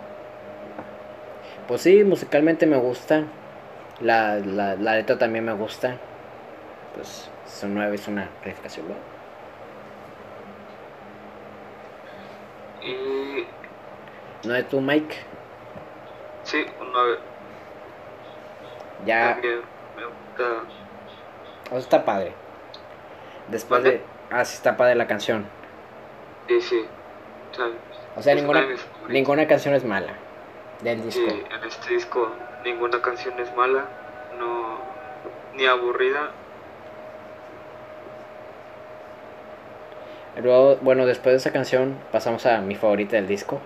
[1.67, 3.23] Pues sí, musicalmente me gusta.
[3.99, 5.97] La, la, la letra también me gusta.
[6.93, 8.89] Pues son 9 es una calificación.
[8.89, 9.10] ¿no?
[12.81, 13.45] Y.
[14.47, 15.15] ¿No de tú, Mike?
[16.43, 17.17] Sí, un 9.
[19.05, 19.33] Ya.
[19.33, 19.61] También
[19.95, 20.63] me gusta.
[21.67, 22.33] O sea, está padre.
[23.47, 24.01] Después de.
[24.31, 25.45] Ah, sí, está padre la canción.
[26.47, 26.85] Sí, sí.
[27.51, 27.65] O sea,
[28.15, 30.13] O sea, es ninguna, una ninguna canción es mala
[30.81, 31.29] del disco.
[31.29, 32.31] Sí, en este disco
[32.63, 33.85] ninguna canción es mala,
[34.37, 34.79] no
[35.55, 36.31] ni aburrida.
[40.37, 43.59] Luego, bueno, después de esa canción pasamos a mi favorita del disco.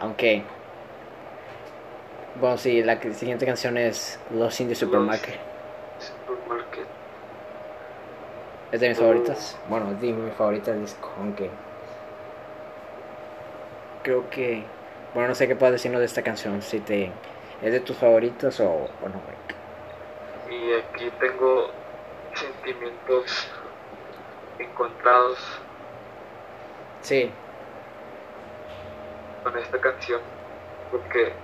[0.00, 0.42] Aunque.
[2.40, 5.36] Bueno, sí, la siguiente canción es Los in the Supermarket.
[5.98, 6.86] Supermarket.
[8.72, 9.58] Es de mis favoritas.
[9.68, 11.50] Bueno, es de mi favorita del disco, aunque.
[14.02, 14.64] Creo que.
[15.12, 16.60] Bueno, no sé qué puedes decirnos de esta canción.
[16.62, 17.12] Si te.
[17.62, 19.22] ¿Es de tus favoritas o, o no?
[20.50, 21.70] Y aquí tengo
[22.34, 23.48] sentimientos
[24.58, 25.38] encontrados
[27.00, 27.30] Sí,
[29.42, 30.20] con esta canción
[30.90, 31.40] porque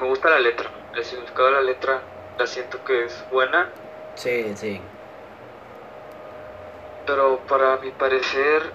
[0.00, 2.02] me gusta la letra, el significado de la letra
[2.38, 3.70] la siento que es buena,
[4.14, 4.80] sí, sí.
[7.06, 8.74] pero para mi parecer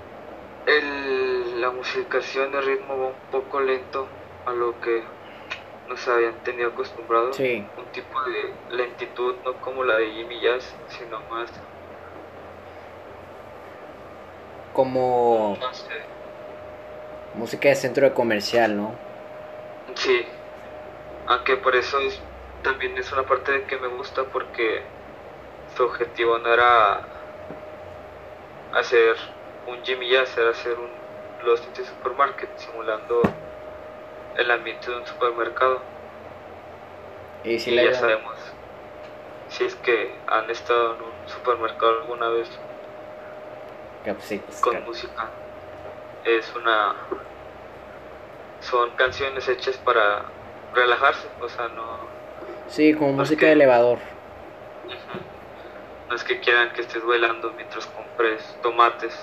[0.65, 4.07] el, la musicación de ritmo va un poco lento
[4.45, 5.03] a lo que
[5.89, 7.35] nos habían tenido acostumbrados.
[7.35, 11.51] Sí, Un tipo de lentitud, no como la de Jimmy Jazz, sino más,
[14.73, 16.07] como no sé,
[17.33, 18.95] música de centro de comercial, ¿no?
[19.95, 20.25] Sí,
[21.25, 22.21] aunque por eso es,
[22.61, 24.83] también es una parte de que me gusta porque
[25.75, 27.07] su objetivo no era
[28.71, 29.15] hacer
[29.65, 30.89] un Jimmy Jazz, era hacer un
[31.39, 33.21] Lost the Supermarket simulando
[34.39, 35.79] el ambiente de un supermercado.
[37.43, 38.35] Y si y la ya sabemos,
[39.49, 42.49] si es que han estado en un supermercado alguna vez
[44.03, 45.29] pues, con música,
[46.25, 46.95] es una...
[48.61, 50.23] Son canciones hechas para
[50.73, 51.97] relajarse, o sea, no...
[52.67, 53.99] Sí, como música que- de elevador.
[56.09, 59.15] No es que quieran que estés bailando mientras compres tomates.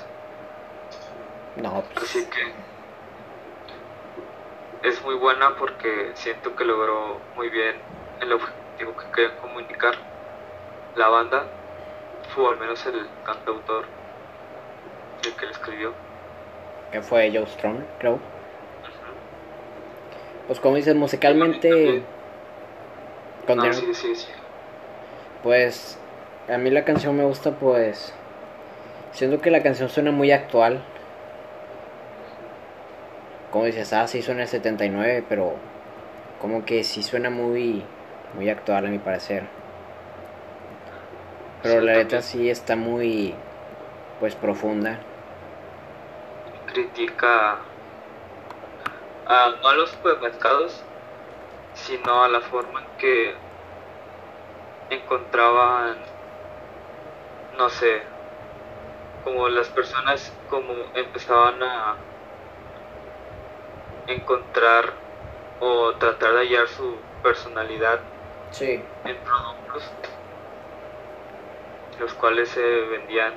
[1.56, 2.52] No, pues, Así que
[4.86, 7.74] es muy buena porque siento que logró muy bien
[8.20, 9.94] el objetivo que quería comunicar
[10.94, 11.46] la banda,
[12.36, 13.84] o al menos el cantautor,
[15.24, 15.92] el que lo escribió.
[16.92, 18.20] que fue Joe Strummer, creo.
[20.46, 22.04] Pues como dices, musicalmente...
[23.44, 23.70] Continúa.
[23.70, 24.28] Ah, sí, sí, sí.
[25.42, 25.98] Pues
[26.48, 28.14] a mí la canción me gusta pues
[29.12, 30.82] siento que la canción suena muy actual.
[33.56, 35.54] Como dices, ah, sí suena el 79, pero
[36.42, 37.82] como que sí suena muy
[38.36, 39.44] muy actual a mi parecer.
[41.62, 43.32] Pero Sí, la letra sí está muy
[44.20, 44.98] pues profunda.
[46.66, 47.56] Critica
[49.26, 50.82] no a los supermercados,
[51.72, 53.34] sino a la forma en que
[54.90, 55.96] encontraban,
[57.56, 58.02] no sé,
[59.24, 61.96] como las personas como empezaban a
[64.06, 64.94] encontrar
[65.58, 68.00] o tratar de hallar su personalidad
[68.50, 68.66] sí.
[69.04, 69.92] en productos
[71.98, 73.34] los cuales se vendían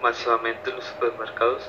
[0.00, 1.62] masivamente en los supermercados.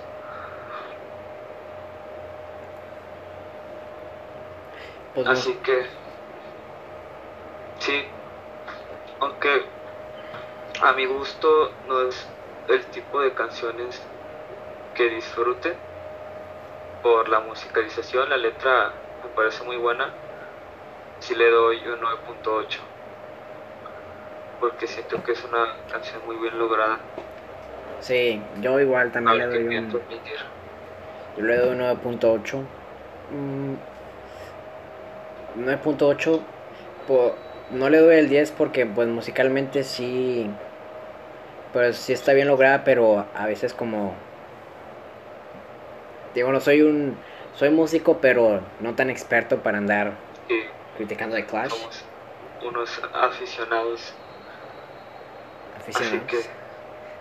[5.13, 5.87] Pues Así que
[7.79, 8.05] sí,
[9.19, 9.65] aunque
[10.81, 12.27] a mi gusto no es
[12.67, 13.99] el tipo de canciones
[14.93, 15.86] que disfrute
[17.07, 18.91] por la musicalización, la letra
[19.23, 20.09] me parece muy buena,
[21.19, 22.79] si le doy un 9.8
[24.59, 26.97] porque siento que es una canción muy bien lograda.
[28.01, 29.91] Sí, yo igual también le doy un...
[31.37, 32.63] Yo le doy un 9.8.
[35.57, 36.39] 9.8
[37.09, 40.49] mm, no le doy el 10 porque pues musicalmente sí
[41.71, 44.13] pues sí está bien lograda, pero a veces como
[46.37, 47.17] digo, no soy un
[47.55, 50.13] soy músico, pero no tan experto para andar
[50.95, 51.69] criticando de Clash.
[51.69, 52.03] Somos
[52.63, 54.13] unos aficionados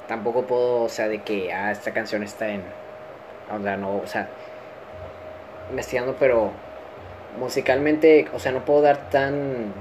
[0.09, 2.63] Tampoco puedo, o sea, de que ah, esta canción está en.
[3.53, 4.29] O sea, no, o sea,
[5.71, 6.51] investigando, pero
[7.39, 9.73] musicalmente, o sea, no puedo dar tan.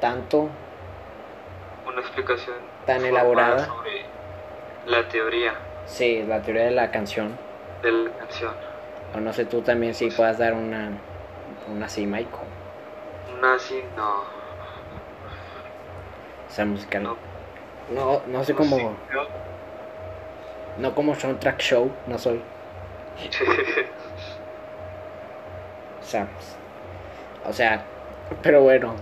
[0.00, 0.48] tanto.
[1.86, 2.56] Una explicación
[2.86, 4.02] tan elaborada sobre
[4.86, 5.54] la teoría.
[5.86, 7.36] Sí, la teoría de la canción.
[7.82, 8.54] De la canción.
[9.14, 10.90] O no sé tú también si puedas dar una.
[11.70, 12.04] Una así.
[12.04, 14.18] Una así, no.
[16.48, 17.02] O sea, musical.
[17.94, 18.96] No, no sé cómo.
[20.78, 22.40] No como soundtrack show, no soy.
[26.00, 26.56] o sea, pues,
[27.46, 27.84] o sea,
[28.42, 28.94] pero bueno.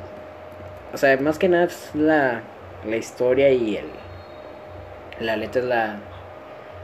[0.92, 2.42] O sea, más que nada es la,
[2.84, 3.90] la historia y el.
[5.20, 5.96] La letra es la,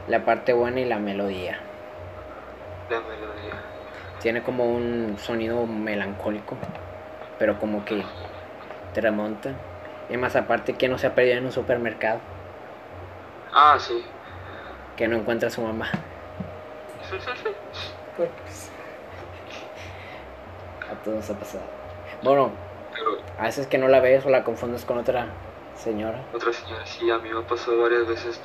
[0.07, 1.59] la parte buena y la melodía.
[2.89, 3.53] La melodía.
[4.19, 6.57] Tiene como un sonido melancólico,
[7.37, 8.03] pero como que
[8.93, 9.53] te remonta.
[10.09, 12.19] Y más aparte que no se ha perdido en un supermercado.
[13.53, 14.03] Ah, sí.
[14.97, 15.89] Que no encuentra a su mamá.
[20.91, 21.63] a todos ha pasado.
[22.23, 22.51] Bueno,
[23.37, 25.27] a veces que no la ves o la confundes con otra
[25.75, 26.21] señora.
[26.33, 28.41] Otra señora, sí, a mí me ha pasado varias veces.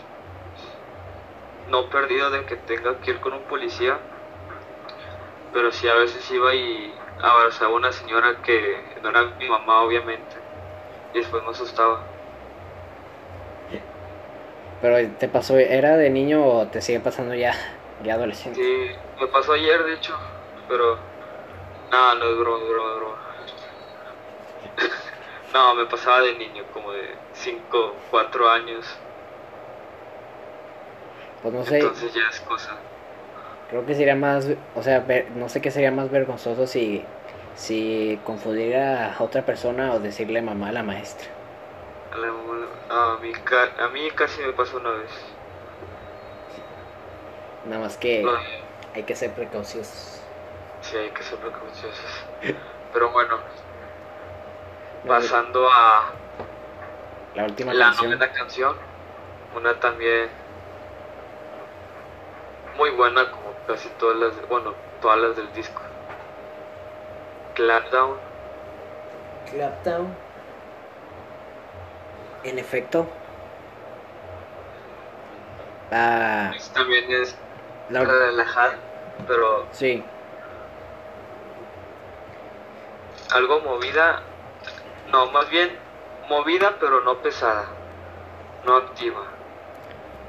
[1.68, 3.98] No perdido de que tenga que ir con un policía,
[5.54, 6.92] pero sí a veces iba y
[7.22, 10.44] abrazaba a una señora que no era mi mamá, obviamente
[11.14, 12.02] y después me asustaba.
[14.82, 17.54] Pero te pasó, ¿era de niño o te sigue pasando ya,
[18.02, 18.60] ya adolescente?
[18.60, 20.14] Sí, me pasó ayer de hecho,
[20.68, 20.98] pero
[21.90, 23.16] no, no es broma, broma, broma.
[25.54, 28.84] no, me pasaba de niño, como de 5, 4 años.
[31.40, 31.78] Pues no sé.
[31.78, 32.76] Entonces ya es cosa.
[33.70, 35.04] Creo que sería más, o sea,
[35.34, 37.04] no sé qué sería más vergonzoso si
[37.54, 41.28] si confundir a otra persona o decirle mamá a la maestra.
[42.90, 43.32] A, mí,
[43.78, 45.10] a mí casi me pasó una vez.
[47.66, 48.26] Nada más que
[48.94, 50.20] hay que ser precauciosos.
[50.82, 52.24] Sí, hay que ser precauciosos.
[52.92, 53.38] Pero bueno,
[55.06, 56.12] pasando a
[57.34, 58.10] la última la canción.
[58.10, 58.76] novena canción,
[59.56, 60.28] una también
[62.76, 65.80] muy buena como casi todas las, bueno, todas las del disco.
[67.54, 68.16] Clapdown.
[69.50, 70.14] Clapdown.
[72.42, 73.06] En efecto.
[75.90, 77.36] Ah, también es
[77.90, 78.04] la...
[78.04, 78.74] relajada,
[79.26, 79.66] pero.
[79.70, 80.02] Sí.
[83.32, 84.22] Algo movida.
[85.10, 85.78] No, más bien
[86.28, 87.66] movida, pero no pesada.
[88.64, 89.22] No activa.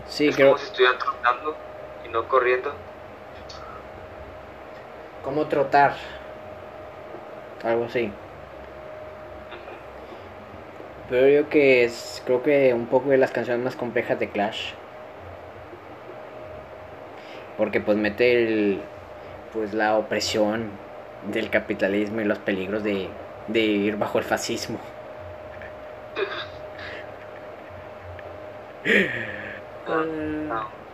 [0.07, 1.64] Sí, es como si estuviera trotando y
[2.15, 2.71] no corriendo.
[5.23, 5.93] ¿Cómo trotar?
[7.63, 8.11] algo así.
[11.09, 14.73] Pero yo que es, creo que un poco de las canciones más complejas de Clash.
[17.57, 18.81] Porque pues mete el,
[19.51, 20.69] pues la opresión
[21.31, 23.09] del capitalismo y los peligros de,
[23.47, 24.79] de ir bajo el fascismo.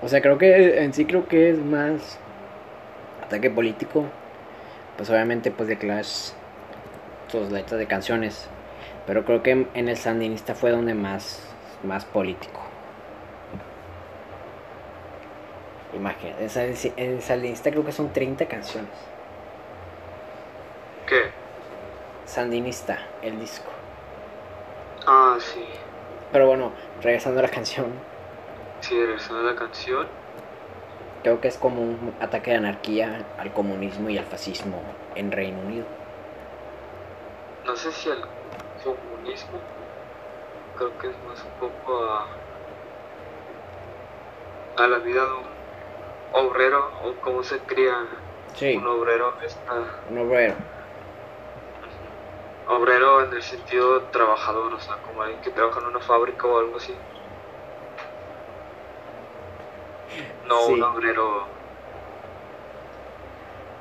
[0.00, 2.18] O sea, creo que en sí creo que es más
[3.24, 4.04] ataque político
[4.96, 6.30] pues obviamente pues de Clash
[7.28, 8.48] sus letras de canciones
[9.06, 11.42] pero creo que en el sandinista fue donde más
[11.84, 12.62] más político
[15.94, 16.46] Imagínate,
[16.96, 18.90] en esa lista creo que son 30 canciones.
[21.06, 21.30] ¿Qué?
[22.26, 23.70] Sandinista, el disco.
[25.06, 25.64] Ah, sí.
[26.30, 26.72] Pero bueno,
[27.02, 27.86] regresando a la canción,
[28.80, 30.06] Sí, regresando a la canción.
[31.22, 34.82] creo que es como un ataque de anarquía al comunismo y al fascismo
[35.14, 35.84] en Reino Unido.
[37.66, 38.22] No sé si al
[38.82, 39.58] comunismo.
[40.76, 42.26] Creo que es más un poco a.
[44.76, 47.94] a la vida de un obrero o cómo se cría
[48.54, 49.34] Sí, un obrero.
[49.42, 49.74] Está,
[50.10, 50.54] un obrero.
[52.68, 56.58] obrero en el sentido trabajador, o sea, como alguien que trabaja en una fábrica o
[56.58, 56.94] algo así.
[60.48, 60.72] No Sí.
[60.72, 61.44] un obrero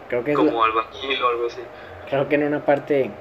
[0.10, 1.62] Creo que es la- como albañil o algo así.
[2.10, 3.12] Creo que en una parte,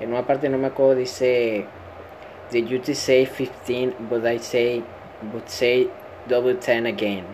[0.00, 1.64] en una parte no me acuerdo, dice,
[2.50, 4.82] the duty say 15, but I say,
[5.32, 5.88] but say
[6.26, 7.24] double 10 again.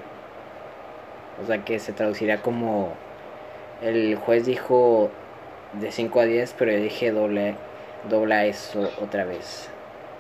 [1.42, 2.92] O sea que se traduciría como,
[3.82, 5.10] el juez dijo
[5.72, 7.56] de 5 a 10, pero yo dije doble,
[8.08, 9.70] dobla eso otra vez.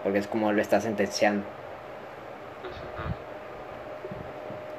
[0.02, 1.44] Porque es como lo está sentenciando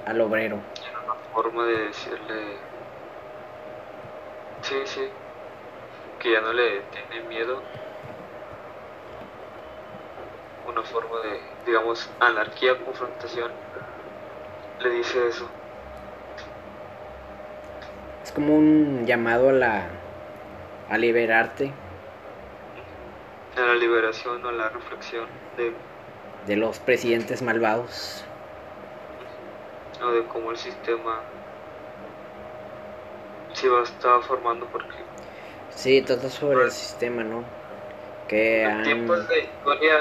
[0.06, 0.60] al obrero.
[0.74, 2.58] Tiene una forma de decirle.
[4.62, 5.10] Sí, sí.
[6.20, 7.62] Que ya no le tiene miedo.
[10.68, 13.51] Una forma de, digamos, anarquía, confrontación.
[14.80, 15.47] Le dice eso.
[18.24, 19.88] Es como un llamado a la,
[20.89, 21.72] a liberarte
[23.56, 25.28] A la liberación o a la reflexión
[25.58, 25.74] de,
[26.47, 28.26] de los presidentes malvados.
[30.06, 31.20] O de cómo el sistema
[33.53, 34.93] se va a estar formando porque
[35.76, 37.43] Sí, todo sobre el sistema, ¿no?
[38.28, 38.84] Que en han...
[38.84, 39.97] tiempos de historia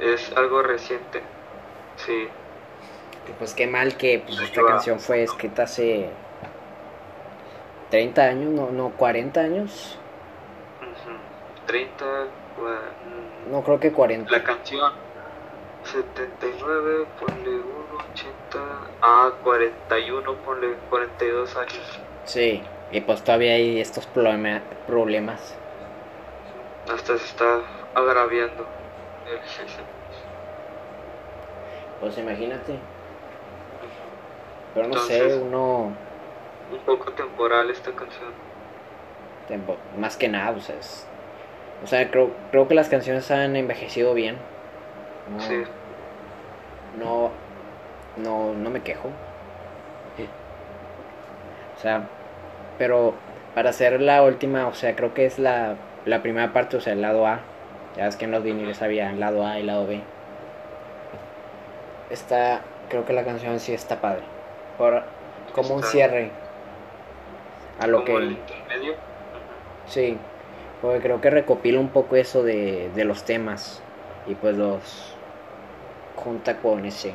[0.00, 1.20] es algo reciente.
[2.06, 2.28] Sí.
[3.26, 4.68] que, Pues qué mal que pues, esta va.
[4.68, 6.08] canción fue escrita hace
[7.90, 9.98] 30 años, no, no 40 años.
[10.80, 11.66] Ujú.
[11.66, 12.04] 30,
[12.56, 14.30] cua- No creo que 40.
[14.30, 14.92] la canción
[15.84, 18.58] 79, ponle 1, 80,
[19.02, 22.00] ah, 41, ponle 42 años.
[22.24, 25.54] Sí, y pues todavía hay estos problema- problemas.
[26.92, 27.60] Hasta se está
[27.94, 28.66] agraviando.
[32.00, 32.78] Pues imagínate.
[34.74, 35.92] Pero no sé, uno...
[36.72, 38.32] Un poco temporal esta canción.
[39.48, 41.06] tempo- Más que nada, o sea, es-
[41.82, 44.36] O sea, creo, creo que las canciones han envejecido bien.
[45.34, 45.62] No, Sí,
[46.98, 47.30] no,
[48.16, 49.08] no, no me quejo.
[51.76, 52.02] O sea,
[52.76, 53.14] pero
[53.54, 56.92] para hacer la última, o sea, creo que es la, la primera parte, o sea,
[56.92, 57.40] el lado A.
[57.96, 60.02] Ya ves que en los viniles había el lado A y el lado B.
[62.10, 64.22] Está, creo que la canción sí está padre.
[64.76, 65.02] Por,
[65.54, 66.30] como un cierre
[67.78, 68.14] a lo que...
[68.14, 68.94] el intermedio.
[69.86, 70.18] Sí,
[70.82, 73.82] porque creo que recopila un poco eso de, de los temas
[74.26, 75.14] y pues los
[76.14, 77.14] junta con ese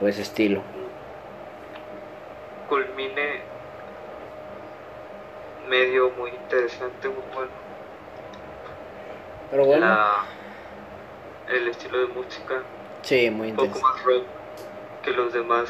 [0.00, 0.62] pues estilo.
[2.68, 3.40] Culmine
[5.68, 7.50] medio muy interesante, muy bueno.
[9.50, 10.12] Pero bueno, La,
[11.48, 12.62] el estilo de música
[13.02, 13.96] sí, muy un poco interesante.
[13.98, 14.24] más rock
[15.02, 15.68] que los demás.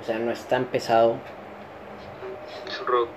[0.00, 1.16] O sea, no es tan pesado.
[2.68, 3.08] Es rock.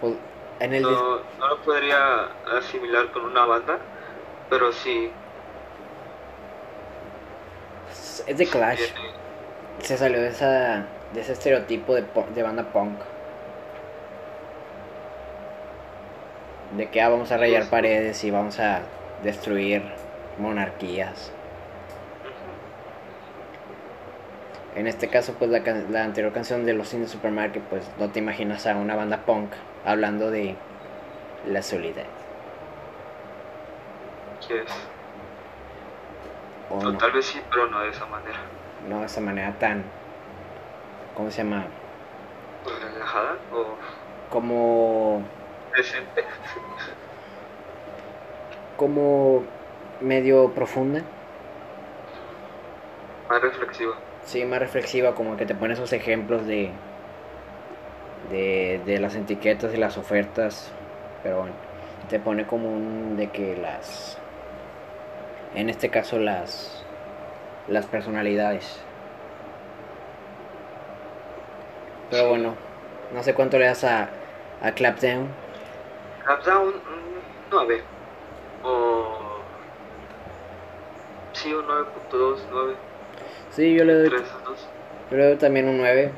[0.00, 0.14] Pues,
[0.60, 3.78] en el dis- no, no lo podría asimilar con una banda,
[4.50, 5.10] pero sí
[8.26, 8.80] es de Clash.
[9.80, 12.98] Se salió de esa de ese estereotipo de, banda punk.
[16.76, 18.80] De que ah, vamos a rayar paredes y vamos a
[19.22, 19.82] destruir
[20.38, 21.32] monarquías.
[24.74, 25.60] En este caso, pues la,
[25.90, 29.52] la anterior canción de Los Indios Supermarket, pues no te imaginas a una banda punk
[29.84, 30.56] hablando de
[31.46, 32.06] la soledad.
[34.48, 34.91] Yes.
[36.72, 38.38] O O no, tal vez sí, pero no de esa manera.
[38.88, 39.84] no de esa manera tan,
[41.14, 41.66] ¿cómo se llama?
[42.80, 43.76] Relajada o
[44.30, 45.22] Como,
[45.76, 46.24] decente.
[48.76, 49.44] como
[50.00, 51.02] medio profunda.
[53.28, 53.94] Más reflexiva.
[54.24, 56.70] Sí, más reflexiva, como que te pone esos ejemplos de,
[58.30, 60.70] de, de las etiquetas y las ofertas.
[61.22, 61.54] Pero bueno,
[62.08, 64.18] te pone como un de que las,
[65.54, 66.84] en este caso las,
[67.68, 68.80] las personalidades.
[72.10, 72.54] Pero bueno,
[73.14, 74.10] no sé cuánto le das a,
[74.62, 75.28] a Clapdown.
[76.68, 77.82] Mm, 9.
[78.64, 79.22] O
[81.32, 82.74] Sí, un 9.2, 9.
[83.50, 84.68] Sí, yo le doy, 3 a 2.
[85.10, 86.12] yo le doy también un 9.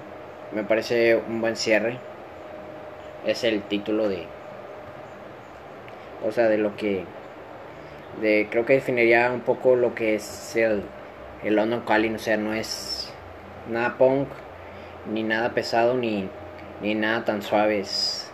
[0.53, 1.99] Me parece un buen cierre.
[3.25, 4.27] Es el título de...
[6.27, 7.05] O sea, de lo que...
[8.21, 10.83] De, creo que definiría un poco lo que es el,
[11.43, 12.15] el London Calling.
[12.15, 13.13] O sea, no es
[13.69, 14.29] nada punk,
[15.11, 16.29] ni nada pesado, ni,
[16.81, 17.81] ni nada tan suave.
[17.81, 18.33] Es,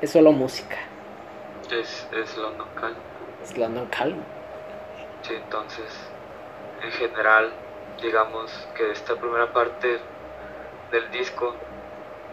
[0.00, 0.76] es solo música.
[1.70, 2.98] Es, es London Calling.
[3.42, 4.22] Es London Calling.
[5.22, 5.86] Sí, entonces,
[6.82, 7.50] en general,
[8.00, 9.98] digamos que esta primera parte
[10.90, 11.54] del disco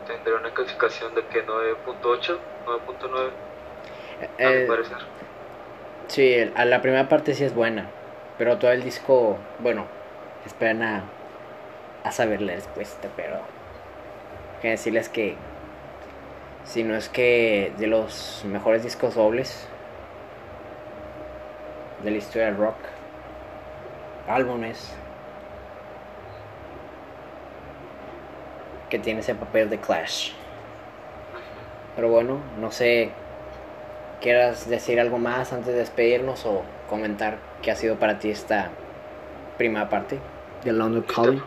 [0.08, 3.30] tendría una clasificación de que 9.8, 9.9,
[4.46, 4.98] a mi parecer.
[6.08, 7.90] Sí, a la primera parte sí es buena,
[8.38, 9.86] pero todo el disco, bueno,
[10.46, 11.04] esperan a,
[12.04, 13.40] a saber la respuesta, pero
[14.62, 15.36] que decirles que
[16.64, 19.68] si no es que de los mejores discos dobles
[22.04, 22.76] de la historia del rock,
[24.28, 24.94] álbumes
[28.90, 30.32] que tiene ese papel de Clash.
[31.96, 33.12] Pero bueno, no sé
[34.22, 38.72] quieras decir algo más antes de despedirnos o comentar qué ha sido para ti esta
[39.58, 40.20] primera parte
[40.64, 41.42] de London Calling.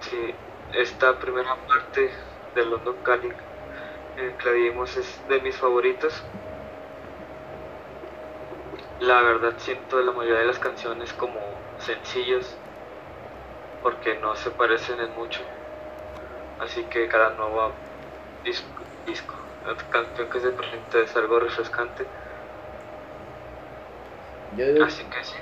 [0.00, 0.34] Sí,
[0.74, 2.10] esta primera parte
[2.54, 3.32] de London Calling
[4.18, 6.22] eh, que la dimos es de mis favoritos.
[9.00, 11.40] La verdad siento la mayoría de las canciones como
[11.78, 12.54] sencillos
[13.82, 15.40] porque no se parecen en mucho.
[16.60, 17.70] Así que cada nueva
[18.44, 18.68] disco,
[19.06, 19.39] disco eh,
[19.90, 22.04] canción que se presenta es algo refrescante.
[24.56, 25.36] Yo, Así que sí,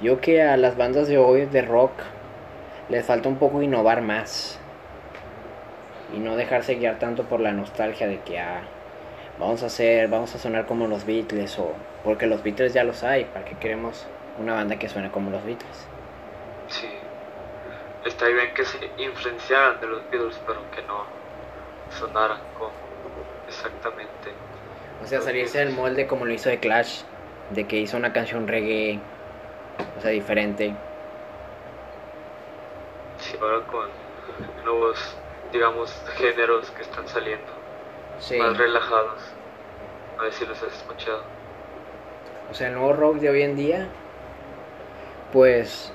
[0.00, 1.92] yo que a las bandas de hoy de rock
[2.88, 4.58] les falta un poco innovar más
[6.14, 8.62] y no dejarse guiar tanto por la nostalgia de que ah,
[9.38, 11.72] vamos a hacer, vamos a sonar como los Beatles o
[12.04, 14.06] porque los Beatles ya los hay, para que queremos
[14.38, 15.86] una banda que suene como los Beatles.
[16.68, 16.88] sí.
[18.04, 21.04] Está bien que se influenciaran de los Beatles, pero que no
[21.88, 22.83] sonaran como
[23.56, 24.32] exactamente.
[25.02, 27.02] O sea, salirse del molde como lo hizo de Clash,
[27.50, 28.98] de que hizo una canción reggae,
[29.98, 30.74] o sea, diferente.
[33.18, 33.88] Sí, ahora con
[34.64, 35.16] nuevos,
[35.52, 37.52] digamos, géneros que están saliendo,
[38.18, 38.38] Sí.
[38.38, 39.20] más relajados.
[40.18, 41.22] A ver si los has escuchado.
[42.50, 43.88] O sea, el nuevo rock de hoy en día,
[45.32, 45.92] pues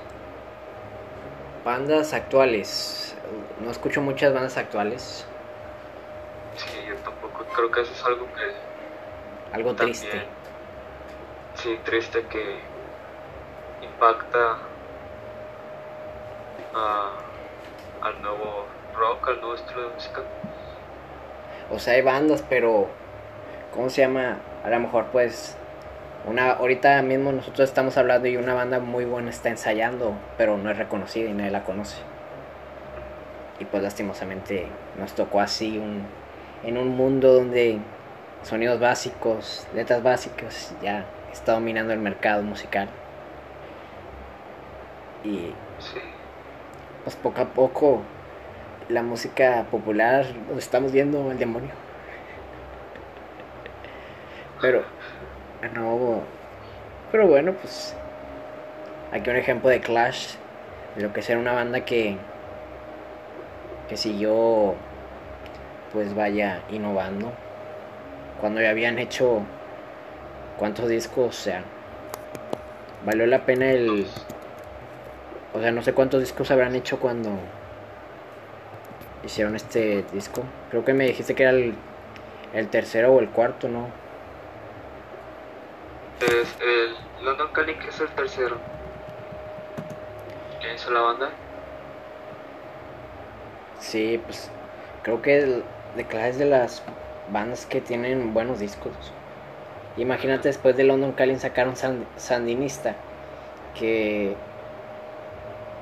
[1.64, 3.16] bandas actuales.
[3.60, 5.26] No escucho muchas bandas actuales.
[7.60, 10.22] Creo que eso es algo que Algo también, triste.
[11.56, 12.58] sí, triste que
[13.82, 14.56] impacta
[16.74, 17.10] a-
[18.00, 18.64] al nuevo
[18.96, 20.22] rock, al nuevo estilo de música.
[21.70, 22.88] O sea, hay bandas, pero
[23.74, 24.38] ¿cómo se llama?
[24.64, 25.54] A lo mejor pues
[26.26, 30.70] una ahorita mismo nosotros estamos hablando y una banda muy buena está ensayando, pero no
[30.70, 31.98] es reconocida y nadie la conoce.
[33.58, 36.06] Y pues lastimosamente nos tocó así un
[36.62, 37.78] en un mundo donde
[38.42, 42.88] sonidos básicos, letras básicas ya está dominando el mercado musical.
[45.24, 45.52] Y
[47.04, 48.02] pues poco a poco
[48.88, 51.70] la música popular nos estamos viendo el demonio.
[54.60, 54.84] Pero
[55.74, 56.22] no
[57.10, 57.96] pero bueno, pues
[59.12, 60.34] aquí un ejemplo de Clash
[60.96, 62.16] de lo que será una banda que
[63.88, 64.76] que siguió
[65.92, 67.32] pues vaya innovando
[68.40, 69.42] cuando ya habían hecho
[70.58, 71.62] cuántos discos, o sea,
[73.04, 74.06] valió la pena el
[75.52, 77.30] o sea, no sé cuántos discos habrán hecho cuando
[79.24, 80.44] hicieron este disco.
[80.70, 81.74] Creo que me dijiste que era el,
[82.54, 83.88] el tercero o el cuarto, ¿no?
[86.20, 88.58] es el London Calling que es el tercero.
[90.60, 91.30] ¿Quién hizo la banda?
[93.80, 94.50] Sí, pues
[95.02, 95.64] creo que el,
[95.96, 96.82] de Clash es de las
[97.32, 98.92] bandas que tienen buenos discos.
[99.96, 102.94] Imagínate después de London Calling sacaron San- Sandinista,
[103.78, 104.36] que,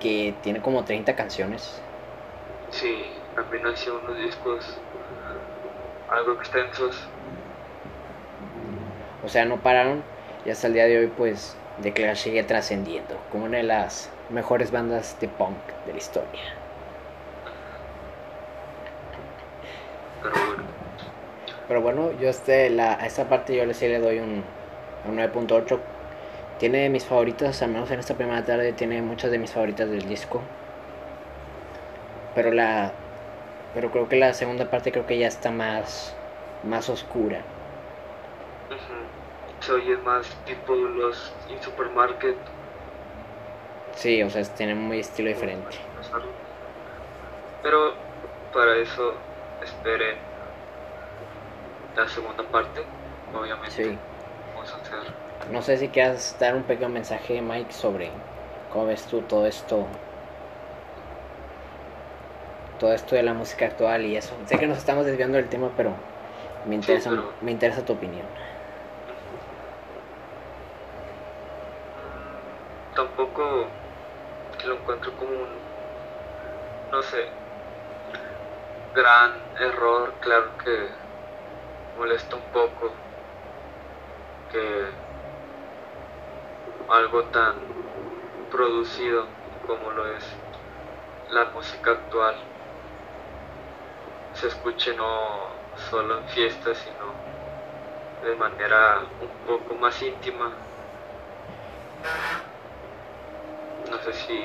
[0.00, 1.80] que tiene como 30 canciones.
[2.70, 4.76] Sí, también ha sido unos discos
[6.11, 6.96] algo extensos.
[9.24, 10.02] O sea, no pararon
[10.44, 14.11] y hasta el día de hoy pues The Clash sigue trascendiendo como una de las
[14.30, 15.56] mejores bandas de punk
[15.86, 16.40] de la historia.
[20.22, 20.64] Pero bueno,
[21.68, 24.44] Pero bueno, yo este, la, a esta parte yo le sí le doy un,
[25.04, 25.78] un 9.8.
[26.58, 29.88] Tiene de mis favoritas, al menos en esta primera tarde, tiene muchas de mis favoritas
[29.90, 30.42] del disco.
[32.34, 32.92] Pero la
[33.74, 36.16] pero creo que la segunda parte creo que ya está más
[36.62, 37.46] más oscura.
[39.60, 42.36] se oye más tipo los in supermarket.
[43.92, 45.78] Sí, o sea, tienen muy estilo diferente.
[47.62, 47.94] Pero
[48.52, 49.14] para eso
[49.62, 50.16] esperen
[51.96, 52.82] la segunda parte,
[53.34, 53.70] obviamente.
[53.70, 53.98] Sí.
[54.54, 54.98] Vamos a hacer.
[55.52, 58.11] No sé si quieras dar un pequeño mensaje, Mike, sobre
[58.72, 59.86] cómo ves tú todo esto.
[62.78, 64.34] Todo esto de la música actual y eso.
[64.46, 65.92] Sé que nos estamos desviando del tema, pero
[66.66, 68.26] me interesa, pero- me interesa tu opinión.
[72.94, 73.66] Tampoco
[74.66, 75.48] lo encuentro como un,
[76.90, 77.26] no sé,
[78.94, 80.12] gran error.
[80.20, 80.88] Claro que
[81.98, 82.92] molesta un poco
[84.52, 84.84] que
[86.88, 87.54] algo tan
[88.50, 89.26] producido
[89.66, 90.24] como lo es
[91.30, 92.34] la música actual
[94.32, 95.48] se escuche no
[95.90, 100.52] solo en fiestas, sino de manera un poco más íntima.
[103.90, 104.44] No sé si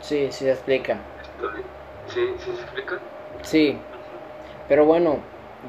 [0.00, 0.98] Sí, sí se explica.
[1.22, 1.62] estoy...
[2.08, 2.34] ¿Sí?
[2.38, 2.98] ¿Sí se explica?
[3.42, 3.78] Sí,
[4.68, 5.18] pero bueno,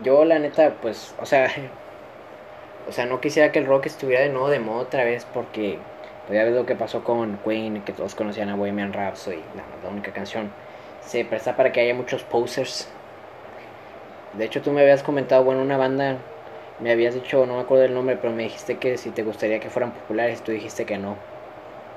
[0.03, 1.49] yo la neta, pues, o sea,
[2.87, 5.79] o sea, no quisiera que el rock estuviera de nuevo de moda otra vez porque
[6.27, 9.63] pues, ya ves lo que pasó con Queen, que todos conocían a Bohemian Rhapsody, la,
[9.83, 10.51] la única canción.
[11.01, 12.89] Se presta para que haya muchos posers.
[14.33, 16.17] De hecho, tú me habías comentado, bueno, una banda,
[16.79, 19.59] me habías dicho, no me acuerdo del nombre, pero me dijiste que si te gustaría
[19.59, 21.15] que fueran populares, tú dijiste que no.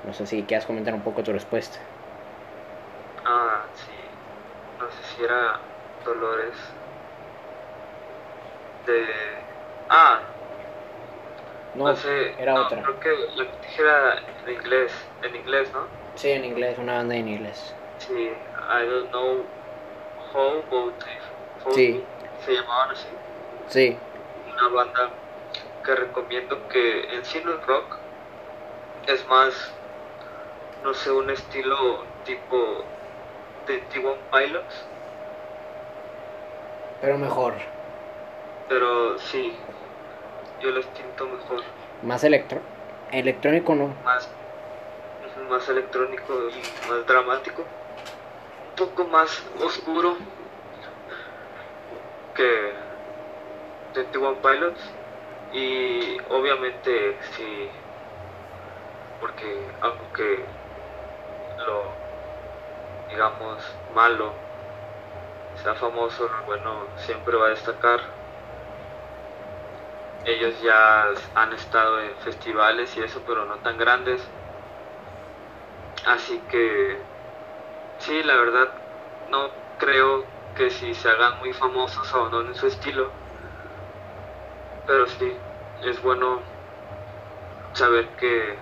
[0.03, 1.79] No sé si quieras comentar un poco tu respuesta.
[3.25, 3.91] Ah, sí.
[4.79, 5.59] No sé si era
[6.05, 6.55] Dolores.
[8.85, 9.05] De...
[9.89, 10.19] Ah,
[11.75, 12.33] No, sé.
[12.41, 12.81] era no, otra.
[12.83, 14.15] Creo que la que dije era
[14.45, 14.91] en inglés.
[15.23, 15.87] En inglés, ¿no?
[16.15, 17.73] Sí, en inglés, una banda en inglés.
[17.99, 18.13] Sí.
[18.13, 19.43] I don't know
[20.33, 21.73] how about it.
[21.73, 22.03] Sí.
[22.45, 23.07] Se llamaban así.
[23.67, 23.97] Sí,
[24.51, 25.09] una banda
[25.85, 27.97] que recomiendo que en sí no es rock,
[29.07, 29.71] es más,
[30.83, 32.83] no sé, un estilo tipo
[33.67, 34.85] de T1 Pilots,
[37.01, 37.53] pero mejor.
[38.69, 39.53] Pero sí,
[40.61, 41.63] yo lo siento mejor,
[42.03, 42.61] Más electro
[43.11, 43.87] electrónico, ¿no?
[44.05, 44.29] más,
[45.49, 50.15] más electrónico y más dramático, un poco más oscuro
[52.35, 52.73] que
[53.95, 54.81] de T1 Pilots.
[55.51, 57.67] Y obviamente sí
[59.19, 60.45] porque aunque
[61.65, 61.83] lo
[63.09, 63.57] digamos
[63.95, 64.31] malo
[65.63, 67.99] sea famoso bueno siempre va a destacar
[70.25, 74.21] ellos ya han estado en festivales y eso pero no tan grandes.
[76.05, 77.01] Así que
[77.99, 78.69] sí la verdad
[79.29, 83.09] no creo que si se hagan muy famosos abandonen su estilo
[84.87, 85.31] pero sí
[85.83, 86.41] es bueno
[87.73, 88.57] saber que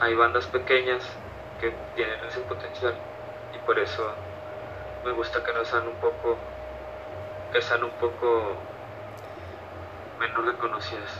[0.00, 1.04] hay bandas pequeñas
[1.60, 2.94] que tienen ese potencial
[3.52, 4.14] y por eso
[5.04, 6.38] me gusta que no sean un poco
[7.52, 8.56] que sean un poco
[10.18, 11.10] menos reconocidas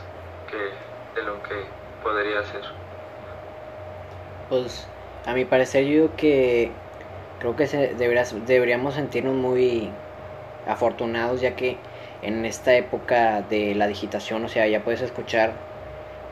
[0.49, 1.55] que de lo que
[2.03, 2.63] podría ser.
[4.49, 4.87] Pues
[5.25, 6.71] a mi parecer yo que
[7.39, 9.91] creo que se deberíamos sentirnos muy
[10.67, 11.77] afortunados ya que
[12.21, 15.53] en esta época de la digitación, o sea, ya puedes escuchar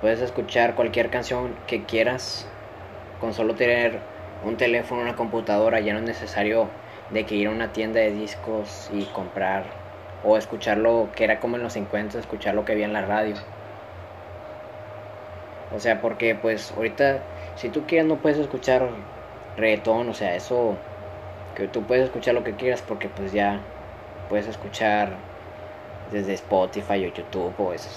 [0.02, 2.46] puedes escuchar cualquier canción que quieras
[3.22, 4.00] con solo tener
[4.46, 6.68] un teléfono, una computadora, ya no es necesario
[7.12, 9.83] de que ir a una tienda de discos y comprar
[10.24, 13.36] o escucharlo que era como en los 50, escuchar lo que había en la radio.
[15.76, 17.20] O sea, porque pues ahorita
[17.56, 18.90] si tú quieres no puedes escuchar
[19.58, 20.78] reggaetón, o sea, eso
[21.56, 23.60] que tú puedes escuchar lo que quieras porque pues ya
[24.30, 25.10] puedes escuchar
[26.12, 27.90] desde Spotify o YouTube o eso,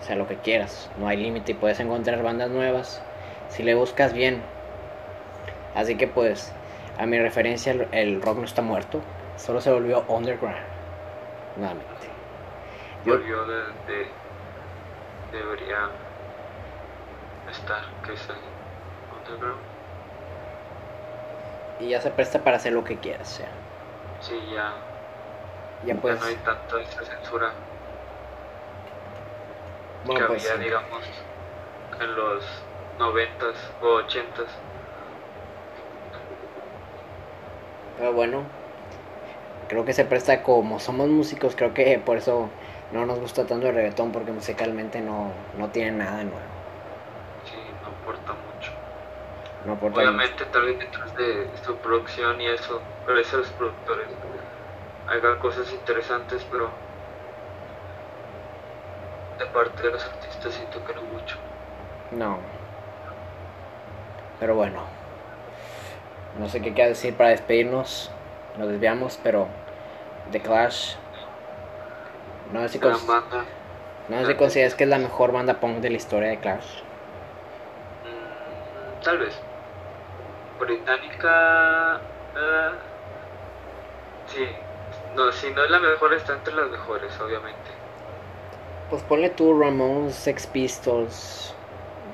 [0.00, 3.02] o sea, lo que quieras, no hay límite y puedes encontrar bandas nuevas
[3.48, 4.42] si le buscas bien.
[5.74, 6.52] Así que pues
[6.98, 9.00] a mi referencia el rock no está muerto,
[9.36, 10.67] solo se volvió underground.
[11.58, 12.08] Nuevamente.
[13.04, 14.12] Yo- volvió de, de-
[15.30, 15.90] debería
[17.46, 18.40] estar que es el
[19.10, 19.66] underground.
[21.78, 23.58] Y ya se presta para hacer lo que quieras, o sea,
[24.20, 24.68] sí ya.
[25.82, 27.54] Ya ya puedes no hay tanta esa censura.
[30.02, 30.58] Bueno, que pues, había sí.
[30.58, 31.06] digamos
[32.00, 32.44] en los
[32.98, 34.50] noventas o ochentas.
[37.94, 38.50] Pero bueno,
[39.68, 42.48] creo que se presta como somos músicos, creo que por eso
[42.92, 46.40] no nos gusta tanto el reggaetón porque musicalmente no, no tiene nada nuevo.
[47.44, 48.72] sí no aporta mucho
[49.66, 54.06] No aporta obviamente tal vez detrás de su producción y eso gracias a los productores
[55.08, 56.70] hagan cosas interesantes pero
[59.38, 61.36] de parte de los artistas siento que no mucho
[62.10, 62.38] No.
[64.40, 64.80] Pero bueno.
[66.38, 68.10] no sé qué queda decir para despedirnos.
[68.58, 69.46] Nos desviamos, pero
[70.32, 70.94] The Clash.
[72.52, 73.06] No sé si, cons-
[74.08, 76.80] no sé si consideras que es la mejor banda punk de la historia de Clash.
[78.04, 79.38] Mm, tal vez.
[80.58, 82.00] Británica.
[82.36, 82.70] eh,
[84.26, 84.46] sí.
[85.14, 87.70] No, si no es la mejor, está entre las mejores, obviamente.
[88.90, 91.54] Pues ponle tú Ramones, Sex Pistols,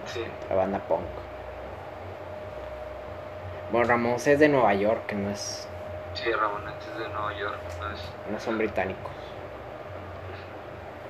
[0.06, 0.24] Sí.
[0.50, 1.00] la banda punk.
[3.70, 5.68] Bueno, Ramones es de Nueva York, que no es,
[6.14, 7.58] Sí, Ramones es de Nueva York.
[7.80, 8.00] No es,
[8.30, 9.12] no son británicos.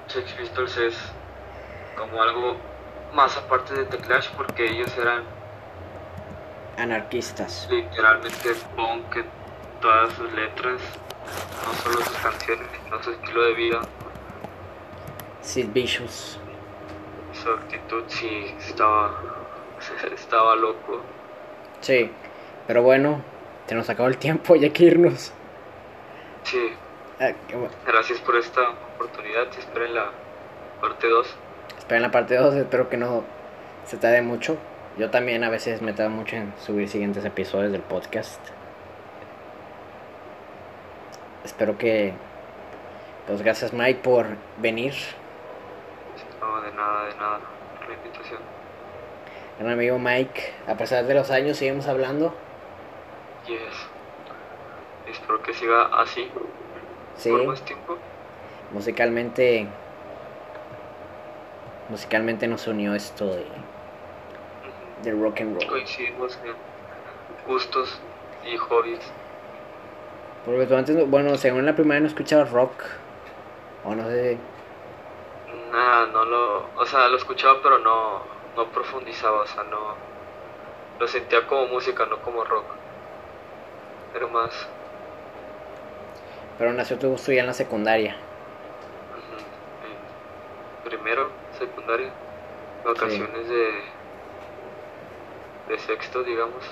[0.09, 0.97] Sex Pistols es
[1.97, 2.57] como algo
[3.13, 5.23] más aparte de The Clash porque ellos eran
[6.77, 7.69] Anarquistas.
[7.71, 9.27] literalmente punk en
[9.81, 10.81] todas sus letras,
[11.67, 13.81] no solo sus canciones, sino su estilo de vida,
[15.43, 16.39] Sid Vicious.
[17.33, 19.15] su actitud, sí, estaba,
[20.15, 21.01] estaba loco.
[21.81, 22.11] Sí,
[22.67, 23.23] pero bueno,
[23.67, 25.33] se nos acabó el tiempo, ya hay que irnos.
[26.45, 26.73] Sí,
[27.21, 27.69] Ah, bueno.
[27.87, 28.61] gracias por esta
[28.97, 30.11] oportunidad, te espero en la
[30.81, 31.37] parte 2.
[31.79, 33.23] Esperen la parte 2, espero que no
[33.87, 34.57] se tarde mucho.
[34.99, 38.41] Yo también a veces me tardo mucho en subir siguientes episodios del podcast.
[41.45, 42.13] Espero que...
[43.27, 44.27] Pues gracias Mike por
[44.59, 44.95] venir.
[46.41, 47.41] No, de nada, de nada,
[47.89, 48.41] la invitación.
[49.59, 52.35] Gran amigo Mike, a pesar de los años seguimos hablando.
[53.47, 53.89] Yes.
[55.11, 56.31] Espero que siga así
[57.17, 57.97] Sí, por más tiempo.
[58.73, 59.69] musicalmente...
[61.91, 63.45] Musicalmente nos unió esto de,
[65.03, 65.69] de rock and roll.
[65.69, 66.55] Coincidimos en
[67.47, 68.01] gustos
[68.51, 69.01] y hobbies.
[70.47, 72.73] Porque tú antes, no- bueno, según la primaria no escuchabas rock.
[73.85, 74.39] O no sé.
[75.71, 76.71] Nada, no lo.
[76.77, 78.23] O sea, lo escuchaba, pero no,
[78.57, 79.95] no profundizaba, o sea, no.
[80.99, 82.65] Lo sentía como música, no como rock.
[84.15, 84.53] Era más.
[86.59, 88.17] Pero nació tu gusto ya en la secundaria.
[90.85, 92.11] primero, secundaria,
[92.85, 93.69] vacaciones de.
[95.69, 96.63] de sexto, digamos.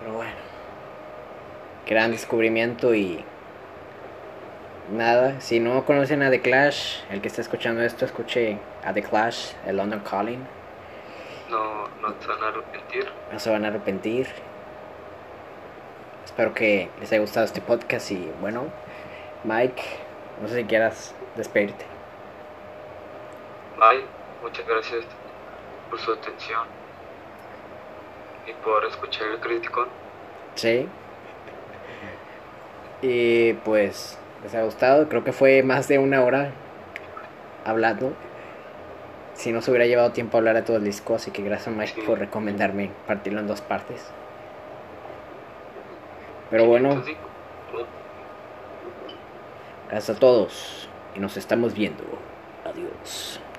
[0.00, 0.32] Pero bueno.
[1.86, 3.24] Gran descubrimiento y.
[4.90, 9.02] Nada, si no conocen a The Clash, el que está escuchando esto, escuche a The
[9.02, 10.46] Clash, el London Calling.
[11.50, 13.06] No, no te van a arrepentir.
[13.32, 14.26] No se van a arrepentir.
[16.38, 18.66] Espero que les haya gustado este podcast y bueno,
[19.42, 19.82] Mike,
[20.40, 21.84] no sé si quieras despedirte.
[23.76, 24.04] Bye,
[24.40, 25.04] muchas gracias
[25.90, 26.60] por su atención
[28.46, 29.88] y por escuchar el crítico.
[30.54, 30.88] Sí.
[33.02, 35.08] Y pues les ha gustado.
[35.08, 36.52] Creo que fue más de una hora
[37.64, 38.12] hablando.
[39.34, 41.74] Si no se hubiera llevado tiempo a hablar de todo el disco, así que gracias
[41.74, 42.02] Mike Sí.
[42.02, 44.12] por recomendarme partirlo en dos partes.
[46.50, 47.84] Pero bueno, Entonces, sí,
[49.90, 52.04] gracias a todos y nos estamos viendo.
[52.64, 53.40] Adiós.